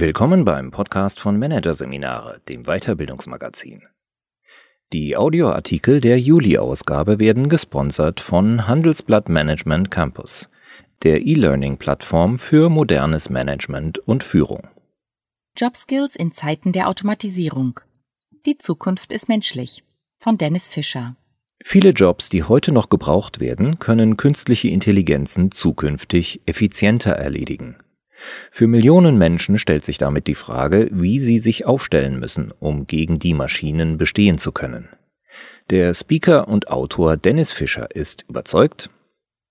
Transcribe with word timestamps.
Willkommen 0.00 0.46
beim 0.46 0.70
Podcast 0.70 1.20
von 1.20 1.38
Managerseminare, 1.38 2.40
dem 2.48 2.62
Weiterbildungsmagazin. 2.64 3.82
Die 4.94 5.14
Audioartikel 5.14 6.00
der 6.00 6.18
Juli-Ausgabe 6.18 7.18
werden 7.18 7.50
gesponsert 7.50 8.18
von 8.20 8.66
Handelsblatt 8.66 9.28
Management 9.28 9.90
Campus, 9.90 10.48
der 11.02 11.20
E-Learning-Plattform 11.26 12.38
für 12.38 12.70
modernes 12.70 13.28
Management 13.28 13.98
und 13.98 14.24
Führung. 14.24 14.68
Jobskills 15.54 16.16
in 16.16 16.32
Zeiten 16.32 16.72
der 16.72 16.88
Automatisierung. 16.88 17.80
Die 18.46 18.56
Zukunft 18.56 19.12
ist 19.12 19.28
menschlich. 19.28 19.84
Von 20.18 20.38
Dennis 20.38 20.68
Fischer. 20.68 21.16
Viele 21.62 21.90
Jobs, 21.90 22.30
die 22.30 22.44
heute 22.44 22.72
noch 22.72 22.88
gebraucht 22.88 23.38
werden, 23.38 23.78
können 23.78 24.16
künstliche 24.16 24.68
Intelligenzen 24.68 25.50
zukünftig 25.50 26.40
effizienter 26.46 27.10
erledigen. 27.10 27.76
Für 28.50 28.66
Millionen 28.66 29.18
Menschen 29.18 29.58
stellt 29.58 29.84
sich 29.84 29.98
damit 29.98 30.26
die 30.26 30.34
Frage, 30.34 30.88
wie 30.92 31.18
sie 31.18 31.38
sich 31.38 31.66
aufstellen 31.66 32.18
müssen, 32.18 32.52
um 32.58 32.86
gegen 32.86 33.18
die 33.18 33.34
Maschinen 33.34 33.98
bestehen 33.98 34.38
zu 34.38 34.52
können. 34.52 34.88
Der 35.70 35.94
Speaker 35.94 36.48
und 36.48 36.68
Autor 36.68 37.16
Dennis 37.16 37.52
Fischer 37.52 37.94
ist 37.94 38.24
überzeugt, 38.28 38.90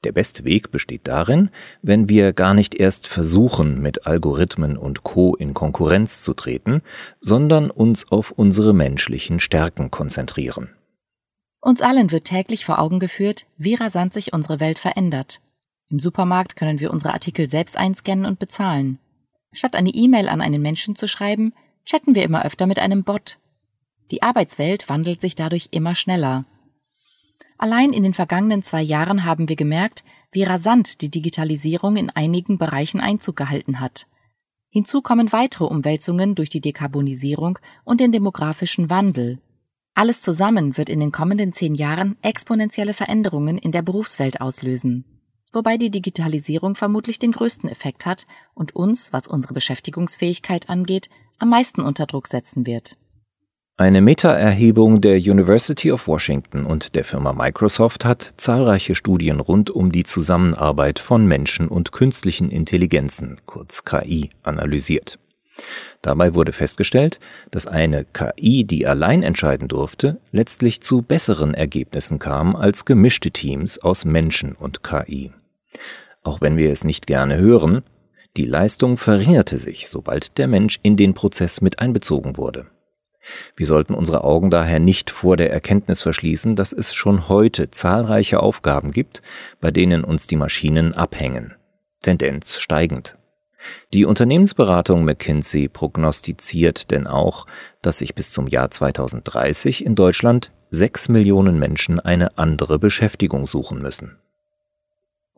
der 0.05 0.11
beste 0.13 0.45
Weg 0.45 0.71
besteht 0.71 1.07
darin, 1.07 1.49
wenn 1.81 2.07
wir 2.07 2.31
gar 2.31 2.53
nicht 2.53 2.73
erst 2.73 3.07
versuchen, 3.07 3.81
mit 3.81 4.07
Algorithmen 4.07 4.77
und 4.77 5.03
Co 5.03 5.35
in 5.35 5.53
Konkurrenz 5.53 6.21
zu 6.21 6.33
treten, 6.33 6.81
sondern 7.19 7.69
uns 7.69 8.09
auf 8.09 8.31
unsere 8.31 8.73
menschlichen 8.73 9.41
Stärken 9.41 9.91
konzentrieren. 9.91 10.69
Uns 11.61 11.81
allen 11.81 12.11
wird 12.11 12.23
täglich 12.23 12.63
vor 12.63 12.79
Augen 12.79 12.99
geführt, 12.99 13.45
wie 13.57 13.75
rasant 13.75 14.13
sich 14.13 14.31
unsere 14.31 14.61
Welt 14.61 14.79
verändert. 14.79 15.41
Im 15.91 15.99
Supermarkt 15.99 16.55
können 16.55 16.79
wir 16.79 16.91
unsere 16.91 17.13
Artikel 17.13 17.49
selbst 17.49 17.75
einscannen 17.75 18.25
und 18.25 18.37
bezahlen. 18.37 18.99
Statt 19.51 19.75
eine 19.75 19.89
E-Mail 19.89 20.29
an 20.29 20.39
einen 20.39 20.61
Menschen 20.61 20.95
zu 20.95 21.07
schreiben, 21.07 21.53
chatten 21.83 22.13
wir 22.13 22.23
immer 22.23 22.45
öfter 22.45 22.67
mit 22.67 22.77
einem 22.77 23.03
Bot. 23.03 23.39
Die 24.11 24.21
Arbeitswelt 24.21 24.87
wandelt 24.87 25.19
sich 25.19 25.33
dadurch 25.33 25.69
immer 25.71 25.95
schneller. 25.95 26.45
Allein 27.57 27.91
in 27.91 28.03
den 28.03 28.13
vergangenen 28.13 28.61
zwei 28.61 28.83
Jahren 28.83 29.25
haben 29.25 29.49
wir 29.49 29.55
gemerkt, 29.55 30.03
wie 30.31 30.43
rasant 30.43 31.01
die 31.01 31.09
Digitalisierung 31.09 31.97
in 31.97 32.11
einigen 32.11 32.59
Bereichen 32.59 33.01
Einzug 33.01 33.35
gehalten 33.35 33.79
hat. 33.79 34.05
Hinzu 34.69 35.01
kommen 35.01 35.31
weitere 35.31 35.65
Umwälzungen 35.65 36.35
durch 36.35 36.49
die 36.49 36.61
Dekarbonisierung 36.61 37.57
und 37.83 37.99
den 37.99 38.11
demografischen 38.11 38.91
Wandel. 38.91 39.39
Alles 39.95 40.21
zusammen 40.21 40.77
wird 40.77 40.89
in 40.89 40.99
den 40.99 41.11
kommenden 41.11 41.51
zehn 41.51 41.73
Jahren 41.73 42.15
exponentielle 42.21 42.93
Veränderungen 42.93 43.57
in 43.57 43.71
der 43.71 43.81
Berufswelt 43.81 44.39
auslösen 44.39 45.03
wobei 45.53 45.77
die 45.77 45.91
Digitalisierung 45.91 46.75
vermutlich 46.75 47.19
den 47.19 47.31
größten 47.31 47.69
Effekt 47.69 48.05
hat 48.05 48.27
und 48.53 48.75
uns, 48.75 49.13
was 49.13 49.27
unsere 49.27 49.53
Beschäftigungsfähigkeit 49.53 50.69
angeht, 50.69 51.09
am 51.37 51.49
meisten 51.49 51.81
unter 51.81 52.05
Druck 52.05 52.27
setzen 52.27 52.65
wird. 52.65 52.97
Eine 53.77 54.01
Meta-Erhebung 54.01 54.99
der 54.99 55.15
University 55.15 55.89
of 55.89 56.05
Washington 56.09 56.65
und 56.65 56.95
der 56.95 57.05
Firma 57.05 57.31
Microsoft 57.31 58.03
hat 58.03 58.33
zahlreiche 58.35 58.93
Studien 58.93 59.39
rund 59.39 59.69
um 59.69 59.93
die 59.93 60.03
Zusammenarbeit 60.03 60.99
von 60.99 61.25
Menschen 61.25 61.69
und 61.69 61.93
künstlichen 61.93 62.51
Intelligenzen, 62.51 63.39
kurz 63.45 63.85
KI, 63.85 64.31
analysiert. 64.43 65.17
Dabei 66.01 66.33
wurde 66.33 66.51
festgestellt, 66.51 67.19
dass 67.51 67.67
eine 67.67 68.03
KI, 68.05 68.65
die 68.65 68.85
allein 68.85 69.23
entscheiden 69.23 69.69
durfte, 69.69 70.19
letztlich 70.33 70.81
zu 70.81 71.01
besseren 71.01 71.53
Ergebnissen 71.53 72.19
kam 72.19 72.57
als 72.57 72.83
gemischte 72.83 73.31
Teams 73.31 73.79
aus 73.79 74.03
Menschen 74.03 74.53
und 74.53 74.83
KI. 74.83 75.31
Auch 76.23 76.41
wenn 76.41 76.57
wir 76.57 76.71
es 76.71 76.83
nicht 76.83 77.07
gerne 77.07 77.37
hören, 77.37 77.83
die 78.37 78.45
Leistung 78.45 78.97
verringerte 78.97 79.57
sich, 79.57 79.89
sobald 79.89 80.37
der 80.37 80.47
Mensch 80.47 80.79
in 80.83 80.97
den 80.97 81.13
Prozess 81.13 81.61
mit 81.61 81.79
einbezogen 81.79 82.37
wurde. 82.37 82.67
Wir 83.55 83.65
sollten 83.65 83.93
unsere 83.93 84.23
Augen 84.23 84.49
daher 84.49 84.79
nicht 84.79 85.11
vor 85.11 85.37
der 85.37 85.51
Erkenntnis 85.51 86.01
verschließen, 86.01 86.55
dass 86.55 86.73
es 86.73 86.93
schon 86.93 87.27
heute 87.27 87.69
zahlreiche 87.69 88.39
Aufgaben 88.39 88.91
gibt, 88.91 89.21
bei 89.59 89.71
denen 89.71 90.03
uns 90.03 90.27
die 90.27 90.35
Maschinen 90.35 90.93
abhängen. 90.93 91.55
Tendenz 92.01 92.57
steigend. 92.57 93.15
Die 93.93 94.05
Unternehmensberatung 94.05 95.03
McKinsey 95.03 95.67
prognostiziert 95.67 96.91
denn 96.91 97.07
auch, 97.07 97.45
dass 97.81 97.97
sich 97.97 98.15
bis 98.15 98.31
zum 98.31 98.47
Jahr 98.47 98.71
2030 98.71 99.85
in 99.85 99.95
Deutschland 99.95 100.51
sechs 100.69 101.09
Millionen 101.09 101.59
Menschen 101.59 101.99
eine 101.99 102.37
andere 102.37 102.79
Beschäftigung 102.79 103.47
suchen 103.47 103.81
müssen. 103.81 104.17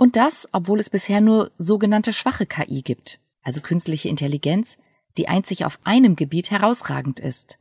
Und 0.01 0.15
das, 0.15 0.49
obwohl 0.51 0.79
es 0.79 0.89
bisher 0.89 1.21
nur 1.21 1.51
sogenannte 1.59 2.11
schwache 2.11 2.47
KI 2.47 2.81
gibt, 2.81 3.19
also 3.43 3.61
künstliche 3.61 4.09
Intelligenz, 4.09 4.77
die 5.15 5.27
einzig 5.27 5.63
auf 5.63 5.77
einem 5.83 6.15
Gebiet 6.15 6.49
herausragend 6.49 7.19
ist. 7.19 7.59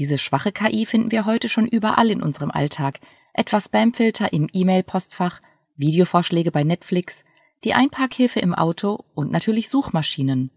Diese 0.00 0.18
schwache 0.18 0.50
KI 0.50 0.84
finden 0.84 1.12
wir 1.12 1.26
heute 1.26 1.48
schon 1.48 1.68
überall 1.68 2.10
in 2.10 2.24
unserem 2.24 2.50
Alltag, 2.50 2.98
etwa 3.34 3.60
Spamfilter 3.60 4.32
im 4.32 4.48
E-Mail-Postfach, 4.52 5.40
Videovorschläge 5.76 6.50
bei 6.50 6.64
Netflix, 6.64 7.22
die 7.62 7.72
Einparkhilfe 7.72 8.40
im 8.40 8.52
Auto 8.52 9.04
und 9.14 9.30
natürlich 9.30 9.68
Suchmaschinen. 9.68 10.50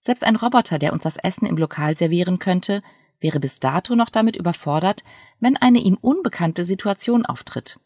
Selbst 0.00 0.24
ein 0.24 0.36
Roboter, 0.36 0.78
der 0.78 0.94
uns 0.94 1.02
das 1.02 1.18
Essen 1.18 1.44
im 1.44 1.58
Lokal 1.58 1.94
servieren 1.94 2.38
könnte, 2.38 2.82
wäre 3.20 3.38
bis 3.38 3.60
dato 3.60 3.94
noch 3.96 4.08
damit 4.08 4.36
überfordert, 4.36 5.04
wenn 5.40 5.58
eine 5.58 5.80
ihm 5.80 5.98
unbekannte 6.00 6.64
Situation 6.64 7.26
auftritt 7.26 7.78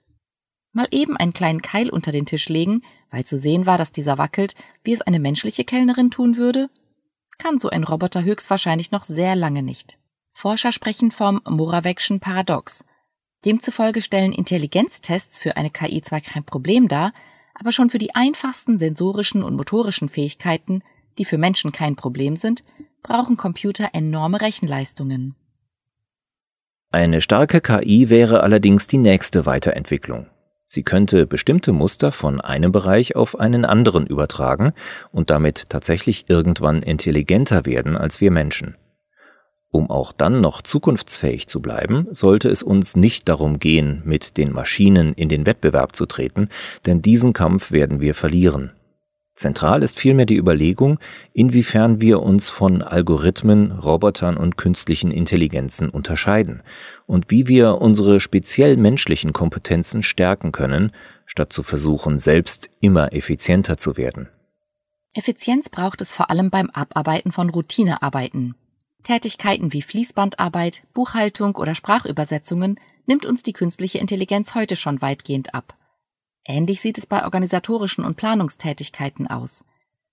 mal 0.77 0.87
eben 0.93 1.17
einen 1.17 1.33
kleinen 1.33 1.63
Keil 1.63 1.91
unter 1.91 2.13
den 2.13 2.27
Tisch 2.27 2.49
legen, 2.49 2.83
weil 3.11 3.25
zu 3.25 3.39
sehen 3.39 3.67
war, 3.67 3.79
dass 3.79 3.93
dieser 3.93 4.19
wackelt, 4.19 4.55
wie 4.85 4.93
es 4.93 5.01
eine 5.01 5.19
menschliche 5.19 5.65
Kellnerin 5.65 6.11
tun 6.11 6.37
würde? 6.37 6.69
Kann 7.39 7.59
so 7.59 7.69
ein 7.71 7.83
Roboter 7.83 8.23
höchstwahrscheinlich 8.23 8.93
noch 8.93 9.05
sehr 9.05 9.35
lange 9.35 9.63
nicht. 9.63 9.99
Forscher 10.33 10.71
sprechen 10.71 11.11
vom 11.11 11.39
Moravec'schen 11.39 12.21
Paradox. 12.21 12.85
Demzufolge 13.45 14.03
stellen 14.03 14.33
Intelligenztests 14.33 15.41
für 15.41 15.57
eine 15.57 15.71
KI 15.71 16.03
zwar 16.03 16.21
kein 16.21 16.45
Problem 16.45 16.89
dar, 16.89 17.13
aber 17.55 17.73
schon 17.73 17.89
für 17.89 17.99
die 17.99 18.15
einfachsten 18.15 18.79
sensorischen 18.79 19.43
und 19.43 19.57
motorischen 19.57 20.09
Fähigkeiten, 20.09 20.83
die 21.17 21.25
für 21.25 21.39
Menschen 21.39 21.73
kein 21.73 21.97
Problem 21.97 22.37
sind, 22.37 22.65
brauchen 23.03 23.39
Computer 23.39 23.91
enorme 23.95 24.43
Rechenleistungen. 24.43 25.35
Eine 26.91 27.21
starke 27.23 27.63
KI 27.63 28.11
wäre 28.11 28.43
allerdings 28.43 28.87
die 28.89 28.99
nächste 28.99 29.47
Weiterentwicklung. 29.47 30.27
Sie 30.67 30.83
könnte 30.83 31.27
bestimmte 31.27 31.73
Muster 31.73 32.11
von 32.11 32.41
einem 32.41 32.73
Bereich 32.73 33.15
auf 33.15 33.39
einen 33.39 33.65
anderen 33.65 34.07
übertragen 34.07 34.73
und 35.13 35.31
damit 35.31 35.69
tatsächlich 35.69 36.29
irgendwann 36.29 36.83
intelligenter 36.83 37.67
werden 37.67 37.97
als 37.97 38.21
wir 38.21 38.33
Menschen. 38.33 38.77
Um 39.71 39.91
auch 39.91 40.13
dann 40.13 40.41
noch 40.41 40.63
zukunftsfähig 40.63 41.49
zu 41.49 41.61
bleiben, 41.61 42.09
sollte 42.13 42.49
es 42.49 42.63
uns 42.63 42.97
nicht 42.97 43.29
darum 43.29 43.59
gehen, 43.59 44.03
mit 44.05 44.37
den 44.39 44.53
Maschinen 44.53 45.13
in 45.13 45.29
den 45.29 45.47
Wettbewerb 45.47 45.95
zu 45.95 46.07
treten, 46.07 46.49
denn 46.87 47.03
diesen 47.03 47.33
Kampf 47.33 47.73
werden 47.73 48.01
wir 48.01 48.15
verlieren. 48.15 48.73
Zentral 49.37 49.83
ist 49.83 49.99
vielmehr 49.99 50.25
die 50.25 50.39
Überlegung, 50.39 50.99
inwiefern 51.35 52.01
wir 52.01 52.23
uns 52.23 52.49
von 52.49 52.81
Algorithmen, 52.81 53.71
Robotern 53.71 54.39
und 54.39 54.57
künstlichen 54.57 55.11
Intelligenzen 55.11 55.91
unterscheiden 55.91 56.63
und 57.05 57.31
wie 57.31 57.47
wir 57.47 57.83
unsere 57.83 58.21
speziell 58.21 58.79
menschlichen 58.79 59.35
Kompetenzen 59.35 60.03
stärken 60.03 60.53
können, 60.53 60.91
statt 61.27 61.53
zu 61.53 61.63
versuchen, 61.63 62.19
selbst 62.19 62.71
immer 62.81 63.13
effizienter 63.13 63.77
zu 63.77 63.99
werden. 63.99 64.31
Effizienz 65.13 65.69
braucht 65.69 66.01
es 66.01 66.15
vor 66.15 66.31
allem 66.31 66.49
beim 66.49 66.71
Abarbeiten 66.71 67.31
von 67.31 67.51
Routinearbeiten. 67.51 68.55
Tätigkeiten 69.03 69.73
wie 69.75 69.83
Fließbandarbeit, 69.83 70.83
Buchhaltung 70.95 71.57
oder 71.57 71.75
Sprachübersetzungen 71.75 72.81
nimmt 73.05 73.27
uns 73.27 73.43
die 73.43 73.53
künstliche 73.53 73.99
Intelligenz 73.99 74.55
heute 74.55 74.77
schon 74.77 75.03
weitgehend 75.03 75.55
ab. 75.55 75.75
Ähnlich 76.47 76.81
sieht 76.81 76.99
es 76.99 77.07
bei 77.07 77.25
organisatorischen 77.25 78.05
und 78.05 78.17
Planungstätigkeiten 78.17 79.27
aus. 79.27 79.65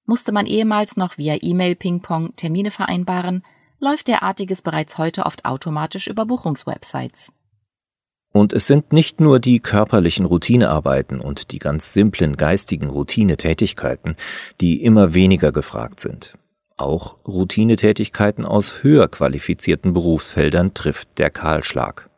Musste 0.05 0.31
man 0.31 0.47
ehemals 0.47 0.97
noch 0.97 1.17
via 1.17 1.37
E-Mail-Ping-Pong 1.39 2.35
Termine 2.35 2.71
vereinbaren, 2.71 3.43
läuft 3.79 4.07
derartiges 4.07 4.61
bereits 4.61 4.97
heute 4.97 5.25
oft 5.25 5.45
automatisch 5.45 6.07
über 6.07 6.25
Buchungswebsites. 6.25 7.31
Und 8.33 8.51
es 8.51 8.65
sind 8.65 8.91
nicht 8.91 9.21
nur 9.21 9.39
die 9.39 9.59
körperlichen 9.59 10.25
Routinearbeiten 10.25 11.19
und 11.19 11.51
die 11.51 11.59
ganz 11.59 11.93
simplen 11.93 12.35
geistigen 12.35 12.89
Routinetätigkeiten, 12.89 14.15
die 14.59 14.83
immer 14.83 15.13
weniger 15.13 15.51
gefragt 15.51 15.99
sind. 15.99 16.35
Auch 16.75 17.23
Routinetätigkeiten 17.27 18.43
aus 18.43 18.81
höher 18.81 19.07
qualifizierten 19.07 19.93
Berufsfeldern 19.93 20.73
trifft 20.73 21.19
der 21.19 21.29
Kahlschlag. 21.29 22.09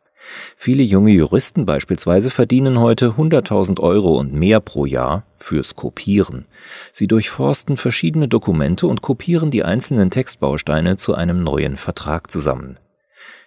Viele 0.56 0.82
junge 0.82 1.12
Juristen 1.12 1.66
beispielsweise 1.66 2.30
verdienen 2.30 2.80
heute 2.80 3.10
100.000 3.10 3.80
Euro 3.80 4.18
und 4.18 4.32
mehr 4.32 4.60
pro 4.60 4.86
Jahr 4.86 5.24
fürs 5.34 5.76
Kopieren. 5.76 6.46
Sie 6.92 7.06
durchforsten 7.06 7.76
verschiedene 7.76 8.28
Dokumente 8.28 8.86
und 8.86 9.02
kopieren 9.02 9.50
die 9.50 9.64
einzelnen 9.64 10.10
Textbausteine 10.10 10.96
zu 10.96 11.14
einem 11.14 11.42
neuen 11.42 11.76
Vertrag 11.76 12.30
zusammen. 12.30 12.78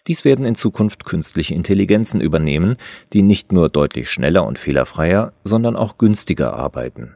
Dies 0.07 0.25
werden 0.25 0.45
in 0.45 0.55
Zukunft 0.55 1.05
künstliche 1.05 1.53
Intelligenzen 1.53 2.21
übernehmen, 2.21 2.77
die 3.13 3.21
nicht 3.21 3.51
nur 3.51 3.69
deutlich 3.69 4.09
schneller 4.09 4.45
und 4.45 4.57
fehlerfreier, 4.57 5.33
sondern 5.43 5.75
auch 5.75 5.97
günstiger 5.97 6.53
arbeiten. 6.53 7.15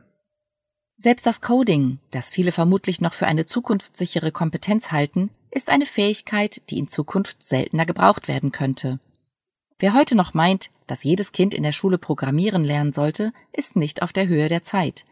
Selbst 0.98 1.26
das 1.26 1.42
Coding, 1.42 2.00
das 2.12 2.30
viele 2.30 2.52
vermutlich 2.52 3.02
noch 3.02 3.14
für 3.14 3.26
eine 3.26 3.46
zukunftssichere 3.46 4.32
Kompetenz 4.32 4.92
halten, 4.92 5.32
ist 5.52 5.70
eine 5.70 5.86
Fähigkeit, 5.86 6.70
die 6.70 6.78
in 6.78 6.88
Zukunft 6.88 7.44
seltener 7.44 7.86
gebraucht 7.86 8.28
werden 8.28 8.52
könnte. 8.52 9.00
Wer 9.80 9.94
heute 9.94 10.16
noch 10.16 10.34
meint, 10.34 10.72
dass 10.88 11.04
jedes 11.04 11.32
Kind 11.32 11.54
in 11.54 11.64
der 11.64 11.72
Schule 11.72 11.98
programmieren 11.98 12.64
lernen 12.64 12.94
sollte, 12.94 13.34
ist 13.52 13.76
nicht 13.76 14.02
auf 14.02 14.14
der 14.14 14.28
Höhe 14.28 14.50
der 14.50 14.64
Zeit. 14.64 15.06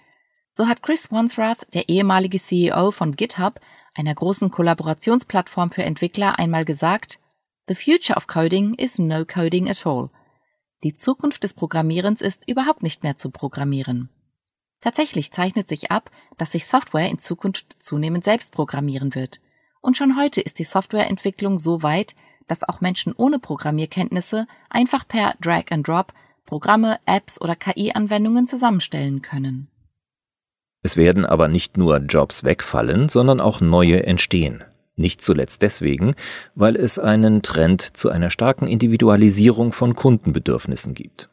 So 0.53 0.67
hat 0.67 0.83
Chris 0.83 1.11
Wansrath, 1.11 1.73
der 1.73 1.89
ehemalige 1.89 2.39
CEO 2.39 2.91
von 2.91 3.15
GitHub, 3.15 3.59
einer 3.93 4.13
großen 4.13 4.51
Kollaborationsplattform 4.51 5.71
für 5.71 5.83
Entwickler, 5.83 6.39
einmal 6.39 6.65
gesagt, 6.65 7.19
The 7.67 7.75
future 7.75 8.17
of 8.17 8.27
coding 8.27 8.73
is 8.75 8.99
no 8.99 9.23
coding 9.25 9.69
at 9.69 9.85
all. 9.85 10.09
Die 10.83 10.95
Zukunft 10.95 11.43
des 11.43 11.53
Programmierens 11.53 12.21
ist 12.21 12.47
überhaupt 12.47 12.83
nicht 12.83 13.03
mehr 13.03 13.15
zu 13.15 13.29
programmieren. 13.29 14.09
Tatsächlich 14.81 15.31
zeichnet 15.31 15.67
sich 15.67 15.91
ab, 15.91 16.09
dass 16.37 16.53
sich 16.53 16.65
Software 16.65 17.09
in 17.09 17.19
Zukunft 17.19 17.77
zunehmend 17.79 18.23
selbst 18.23 18.51
programmieren 18.51 19.13
wird. 19.13 19.39
Und 19.81 19.97
schon 19.97 20.17
heute 20.17 20.41
ist 20.41 20.59
die 20.59 20.63
Softwareentwicklung 20.63 21.59
so 21.59 21.83
weit, 21.83 22.15
dass 22.47 22.67
auch 22.67 22.81
Menschen 22.81 23.13
ohne 23.15 23.39
Programmierkenntnisse 23.39 24.47
einfach 24.69 25.07
per 25.07 25.35
Drag 25.41 25.65
and 25.71 25.87
Drop 25.87 26.13
Programme, 26.45 26.99
Apps 27.05 27.39
oder 27.39 27.55
KI-Anwendungen 27.55 28.45
zusammenstellen 28.45 29.21
können. 29.21 29.69
Es 30.83 30.97
werden 30.97 31.25
aber 31.25 31.47
nicht 31.47 31.77
nur 31.77 31.97
Jobs 31.99 32.43
wegfallen, 32.43 33.07
sondern 33.07 33.39
auch 33.39 33.61
neue 33.61 34.05
entstehen. 34.05 34.63
Nicht 34.97 35.21
zuletzt 35.21 35.61
deswegen, 35.61 36.15
weil 36.53 36.75
es 36.75 36.99
einen 36.99 37.41
Trend 37.41 37.95
zu 37.95 38.09
einer 38.09 38.29
starken 38.29 38.67
Individualisierung 38.67 39.71
von 39.71 39.95
Kundenbedürfnissen 39.95 40.93
gibt. 40.93 41.29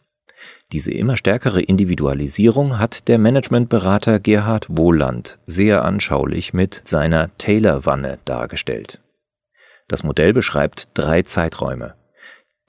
Diese 0.72 0.92
immer 0.92 1.16
stärkere 1.16 1.60
Individualisierung 1.60 2.78
hat 2.78 3.08
der 3.08 3.18
Managementberater 3.18 4.20
Gerhard 4.20 4.66
Wohland 4.68 5.38
sehr 5.46 5.84
anschaulich 5.84 6.52
mit 6.52 6.82
seiner 6.84 7.36
Taylor-Wanne 7.38 8.18
dargestellt. 8.24 9.00
Das 9.88 10.02
Modell 10.02 10.32
beschreibt 10.34 10.88
drei 10.94 11.22
Zeiträume. 11.22 11.94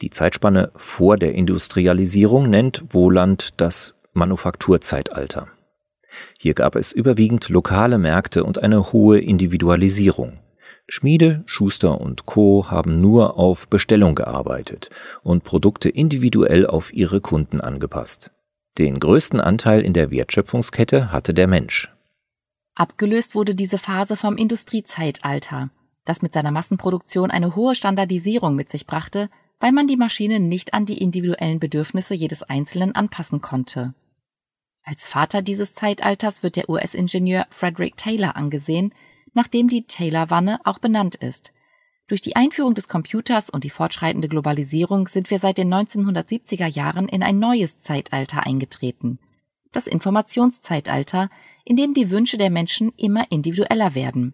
Die 0.02 0.10
Zeitspanne 0.10 0.72
vor 0.76 1.18
der 1.18 1.34
Industrialisierung 1.34 2.50
nennt 2.50 2.84
Wohland 2.92 3.50
das 3.58 4.00
Manufakturzeitalter. 4.14 5.50
Hier 6.40 6.54
gab 6.54 6.76
es 6.76 6.94
überwiegend 6.94 7.50
lokale 7.50 7.98
Märkte 7.98 8.44
und 8.44 8.64
eine 8.64 8.94
hohe 8.94 9.20
Individualisierung. 9.20 10.40
Schmiede, 10.90 11.44
Schuster 11.46 12.02
und 12.02 12.26
Co. 12.26 12.66
haben 12.70 13.00
nur 13.00 13.38
auf 13.38 13.68
Bestellung 13.68 14.16
gearbeitet 14.16 14.90
und 15.24 15.44
Produkte 15.44 15.88
individuell 15.88 16.66
auf 16.66 16.92
ihre 16.94 17.22
Kunden 17.22 17.62
angepasst. 17.62 18.32
Den 18.80 19.00
größten 19.00 19.40
Anteil 19.40 19.82
in 19.82 19.94
der 19.94 20.10
Wertschöpfungskette 20.10 21.12
hatte 21.12 21.34
der 21.34 21.48
Mensch. 21.48 21.94
Abgelöst 22.76 23.36
wurde 23.36 23.56
diese 23.56 23.78
Phase 23.78 24.18
vom 24.18 24.36
Industriezeitalter, 24.36 25.70
das 26.06 26.22
mit 26.22 26.34
seiner 26.34 26.52
Massenproduktion 26.52 27.30
eine 27.30 27.56
hohe 27.56 27.76
Standardisierung 27.76 28.56
mit 28.56 28.70
sich 28.70 28.88
brachte, 28.88 29.30
weil 29.60 29.72
man 29.72 29.88
die 29.88 29.98
Maschine 29.98 30.40
nicht 30.40 30.74
an 30.74 30.86
die 30.86 30.98
individuellen 30.98 31.60
Bedürfnisse 31.60 32.16
jedes 32.16 32.42
Einzelnen 32.42 32.96
anpassen 32.96 33.42
konnte. 33.42 33.94
Als 34.84 35.06
Vater 35.06 35.42
dieses 35.42 35.76
Zeitalters 35.76 36.42
wird 36.42 36.56
der 36.56 36.70
US-Ingenieur 36.70 37.46
Frederick 37.52 37.98
Taylor 37.98 38.36
angesehen, 38.36 38.94
nachdem 39.34 39.68
die 39.68 39.84
Taylor-Wanne 39.84 40.60
auch 40.64 40.80
benannt 40.80 41.16
ist. 41.16 41.54
Durch 42.08 42.22
die 42.22 42.36
Einführung 42.36 42.74
des 42.74 42.88
Computers 42.88 43.50
und 43.50 43.64
die 43.64 43.70
fortschreitende 43.70 44.28
Globalisierung 44.28 45.08
sind 45.08 45.30
wir 45.30 45.38
seit 45.38 45.60
den 45.60 45.72
1970er 45.72 46.66
Jahren 46.66 47.08
in 47.08 47.22
ein 47.22 47.38
neues 47.38 47.78
Zeitalter 47.78 48.46
eingetreten. 48.46 49.20
Das 49.72 49.86
Informationszeitalter, 49.86 51.30
in 51.66 51.78
dem 51.78 51.94
die 51.94 52.10
Wünsche 52.10 52.38
der 52.38 52.50
Menschen 52.50 52.92
immer 52.98 53.32
individueller 53.32 53.94
werden. 53.94 54.34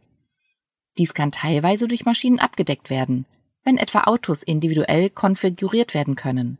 Dies 0.97 1.13
kann 1.13 1.33
teilweise 1.33 1.89
durch 1.89 2.05
Maschinen 2.05 2.39
abgedeckt 2.39 2.89
werden, 2.89 3.25
wenn 3.65 3.77
etwa 3.77 4.03
Autos 4.05 4.43
individuell 4.43 5.09
konfiguriert 5.09 5.93
werden 5.93 6.15
können. 6.15 6.57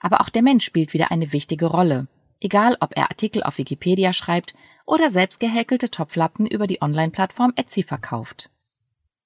Aber 0.00 0.22
auch 0.22 0.30
der 0.30 0.42
Mensch 0.42 0.64
spielt 0.64 0.94
wieder 0.94 1.10
eine 1.10 1.32
wichtige 1.32 1.66
Rolle 1.66 2.08
egal 2.40 2.76
ob 2.80 2.96
er 2.96 3.10
Artikel 3.10 3.42
auf 3.42 3.58
Wikipedia 3.58 4.12
schreibt 4.12 4.54
oder 4.86 5.10
selbst 5.10 5.40
gehäkelte 5.40 5.90
Topflappen 5.90 6.46
über 6.46 6.66
die 6.66 6.80
Online-Plattform 6.82 7.52
Etsy 7.56 7.82
verkauft. 7.82 8.50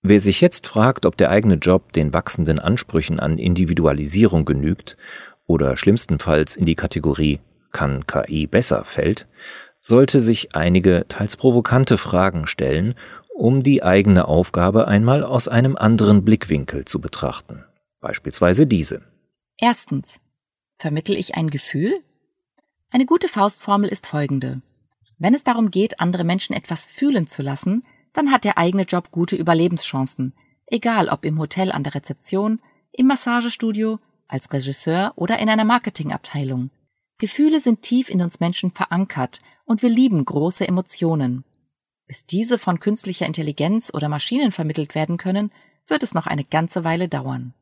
Wer 0.02 0.20
sich 0.20 0.40
jetzt 0.40 0.66
fragt, 0.66 1.06
ob 1.06 1.16
der 1.16 1.30
eigene 1.30 1.54
Job 1.54 1.92
den 1.92 2.12
wachsenden 2.12 2.58
Ansprüchen 2.58 3.20
an 3.20 3.38
Individualisierung 3.38 4.44
genügt 4.44 4.96
oder 5.46 5.76
schlimmstenfalls 5.76 6.56
in 6.56 6.66
die 6.66 6.74
Kategorie 6.74 7.40
kann 7.70 8.06
KI 8.06 8.46
besser 8.46 8.84
fällt, 8.84 9.28
sollte 9.80 10.20
sich 10.20 10.54
einige 10.54 11.06
teils 11.08 11.36
provokante 11.36 11.98
Fragen 11.98 12.46
stellen, 12.46 12.94
um 13.34 13.62
die 13.62 13.82
eigene 13.82 14.28
Aufgabe 14.28 14.88
einmal 14.88 15.24
aus 15.24 15.48
einem 15.48 15.76
anderen 15.76 16.24
Blickwinkel 16.24 16.84
zu 16.84 17.00
betrachten. 17.00 17.64
Beispielsweise 18.00 18.66
diese. 18.66 19.02
Erstens. 19.56 20.20
Vermittel 20.78 21.16
ich 21.16 21.36
ein 21.36 21.50
Gefühl, 21.50 22.00
eine 22.92 23.06
gute 23.06 23.26
Faustformel 23.26 23.88
ist 23.88 24.06
folgende. 24.06 24.60
Wenn 25.18 25.34
es 25.34 25.44
darum 25.44 25.70
geht, 25.70 25.98
andere 25.98 26.24
Menschen 26.24 26.54
etwas 26.54 26.86
fühlen 26.86 27.26
zu 27.26 27.40
lassen, 27.40 27.84
dann 28.12 28.30
hat 28.30 28.44
der 28.44 28.58
eigene 28.58 28.82
Job 28.82 29.10
gute 29.10 29.34
Überlebenschancen, 29.34 30.34
egal 30.66 31.08
ob 31.08 31.24
im 31.24 31.38
Hotel 31.38 31.72
an 31.72 31.84
der 31.84 31.94
Rezeption, 31.94 32.60
im 32.92 33.06
Massagestudio, 33.06 33.98
als 34.28 34.52
Regisseur 34.52 35.12
oder 35.16 35.38
in 35.38 35.48
einer 35.48 35.64
Marketingabteilung. 35.64 36.70
Gefühle 37.16 37.60
sind 37.60 37.80
tief 37.80 38.10
in 38.10 38.20
uns 38.20 38.40
Menschen 38.40 38.72
verankert 38.72 39.40
und 39.64 39.82
wir 39.82 39.90
lieben 39.90 40.22
große 40.24 40.68
Emotionen. 40.68 41.44
Bis 42.06 42.26
diese 42.26 42.58
von 42.58 42.78
künstlicher 42.78 43.24
Intelligenz 43.26 43.90
oder 43.94 44.10
Maschinen 44.10 44.52
vermittelt 44.52 44.94
werden 44.94 45.16
können, 45.16 45.50
wird 45.86 46.02
es 46.02 46.12
noch 46.12 46.26
eine 46.26 46.44
ganze 46.44 46.84
Weile 46.84 47.08
dauern. 47.08 47.54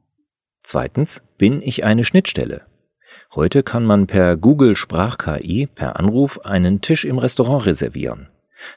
Zweitens 0.62 1.23
bin 1.38 1.62
ich 1.62 1.85
eine 1.85 2.05
Schnittstelle. 2.05 2.67
Heute 3.37 3.62
kann 3.62 3.85
man 3.85 4.09
per 4.09 4.37
Google 4.37 4.75
Sprach-KI 4.75 5.69
per 5.73 6.00
Anruf 6.00 6.41
einen 6.44 6.81
Tisch 6.81 7.05
im 7.05 7.17
Restaurant 7.17 7.65
reservieren. 7.65 8.27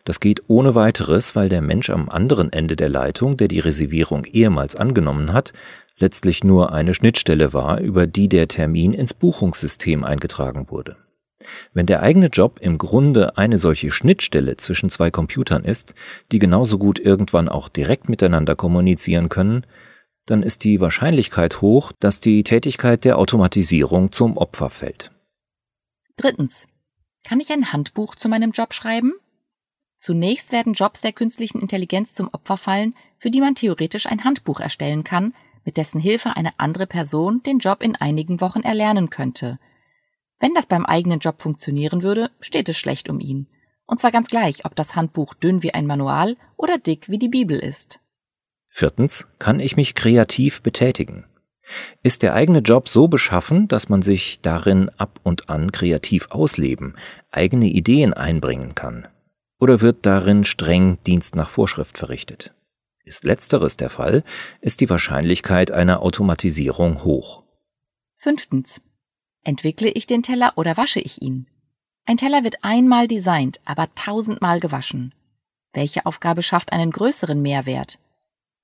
Das 0.05 0.19
geht 0.19 0.43
ohne 0.47 0.75
weiteres, 0.75 1.35
weil 1.35 1.49
der 1.49 1.63
Mensch 1.63 1.89
am 1.89 2.07
anderen 2.07 2.53
Ende 2.53 2.75
der 2.75 2.89
Leitung, 2.89 3.35
der 3.35 3.47
die 3.47 3.59
Reservierung 3.59 4.25
ehemals 4.25 4.75
angenommen 4.75 5.33
hat, 5.33 5.53
letztlich 5.97 6.43
nur 6.43 6.71
eine 6.71 6.93
Schnittstelle 6.93 7.51
war, 7.51 7.79
über 7.79 8.05
die 8.05 8.29
der 8.29 8.47
Termin 8.47 8.93
ins 8.93 9.15
Buchungssystem 9.15 10.03
eingetragen 10.03 10.69
wurde. 10.69 10.97
Wenn 11.73 11.87
der 11.87 12.03
eigene 12.03 12.27
Job 12.27 12.59
im 12.61 12.77
Grunde 12.77 13.37
eine 13.39 13.57
solche 13.57 13.89
Schnittstelle 13.89 14.55
zwischen 14.57 14.91
zwei 14.91 15.09
Computern 15.09 15.63
ist, 15.63 15.95
die 16.31 16.37
genauso 16.37 16.77
gut 16.77 16.99
irgendwann 16.99 17.49
auch 17.49 17.69
direkt 17.69 18.07
miteinander 18.07 18.55
kommunizieren 18.55 19.29
können, 19.29 19.65
dann 20.25 20.43
ist 20.43 20.63
die 20.63 20.79
Wahrscheinlichkeit 20.79 21.61
hoch, 21.61 21.91
dass 21.99 22.21
die 22.21 22.43
Tätigkeit 22.43 23.03
der 23.03 23.17
Automatisierung 23.17 24.11
zum 24.11 24.37
Opfer 24.37 24.69
fällt. 24.69 25.11
Drittens. 26.17 26.67
Kann 27.23 27.39
ich 27.39 27.51
ein 27.51 27.71
Handbuch 27.71 28.15
zu 28.15 28.29
meinem 28.29 28.51
Job 28.51 28.73
schreiben? 28.73 29.13
Zunächst 29.95 30.51
werden 30.51 30.73
Jobs 30.73 31.01
der 31.01 31.13
künstlichen 31.13 31.61
Intelligenz 31.61 32.13
zum 32.13 32.29
Opfer 32.33 32.57
fallen, 32.57 32.93
für 33.17 33.31
die 33.31 33.39
man 33.39 33.55
theoretisch 33.55 34.05
ein 34.05 34.23
Handbuch 34.25 34.59
erstellen 34.59 35.03
kann, 35.05 35.33
mit 35.63 35.77
dessen 35.77 36.01
Hilfe 36.01 36.35
eine 36.35 36.51
andere 36.57 36.87
Person 36.87 37.41
den 37.43 37.59
Job 37.59 37.81
in 37.81 37.95
einigen 37.95 38.41
Wochen 38.41 38.61
erlernen 38.61 39.09
könnte. 39.09 39.59
Wenn 40.39 40.53
das 40.53 40.65
beim 40.65 40.85
eigenen 40.85 41.19
Job 41.19 41.41
funktionieren 41.41 42.03
würde, 42.03 42.29
steht 42.41 42.67
es 42.67 42.77
schlecht 42.77 43.09
um 43.09 43.21
ihn. 43.21 43.47
Und 43.85 43.99
zwar 43.99 44.11
ganz 44.11 44.27
gleich, 44.27 44.65
ob 44.65 44.75
das 44.75 44.95
Handbuch 44.95 45.33
dünn 45.33 45.63
wie 45.63 45.73
ein 45.73 45.87
Manual 45.87 46.35
oder 46.57 46.77
dick 46.77 47.09
wie 47.09 47.19
die 47.19 47.29
Bibel 47.29 47.57
ist. 47.57 48.01
Viertens, 48.75 49.27
kann 49.37 49.59
ich 49.59 49.75
mich 49.75 49.93
kreativ 49.93 50.63
betätigen? 50.63 51.25
Ist 52.01 52.23
der 52.23 52.33
eigene 52.33 52.57
Job 52.57 52.89
so 52.89 53.07
beschaffen, 53.07 53.67
dass 53.67 53.87
man 53.87 54.01
sich 54.01 54.41
darin 54.41 54.89
ab 54.97 55.19
und 55.21 55.47
an 55.47 55.71
kreativ 55.71 56.31
ausleben, 56.31 56.95
eigene 57.29 57.67
Ideen 57.67 58.15
einbringen 58.15 58.73
kann? 58.73 59.07
Oder 59.59 59.79
wird 59.79 60.07
darin 60.07 60.43
streng 60.43 60.97
Dienst 61.05 61.35
nach 61.35 61.51
Vorschrift 61.51 61.99
verrichtet? 61.99 62.51
Ist 63.05 63.23
letzteres 63.23 63.77
der 63.77 63.91
Fall, 63.91 64.23
ist 64.59 64.81
die 64.81 64.89
Wahrscheinlichkeit 64.89 65.69
einer 65.69 66.01
Automatisierung 66.01 67.03
hoch. 67.03 67.43
Fünftens. 68.17 68.81
Entwickle 69.43 69.89
ich 69.89 70.07
den 70.07 70.23
Teller 70.23 70.53
oder 70.55 70.77
wasche 70.77 70.99
ich 70.99 71.21
ihn? 71.21 71.45
Ein 72.05 72.17
Teller 72.17 72.43
wird 72.43 72.63
einmal 72.63 73.07
designt, 73.07 73.61
aber 73.65 73.93
tausendmal 73.93 74.59
gewaschen. 74.59 75.13
Welche 75.73 76.07
Aufgabe 76.07 76.41
schafft 76.41 76.73
einen 76.73 76.89
größeren 76.89 77.39
Mehrwert? 77.39 77.99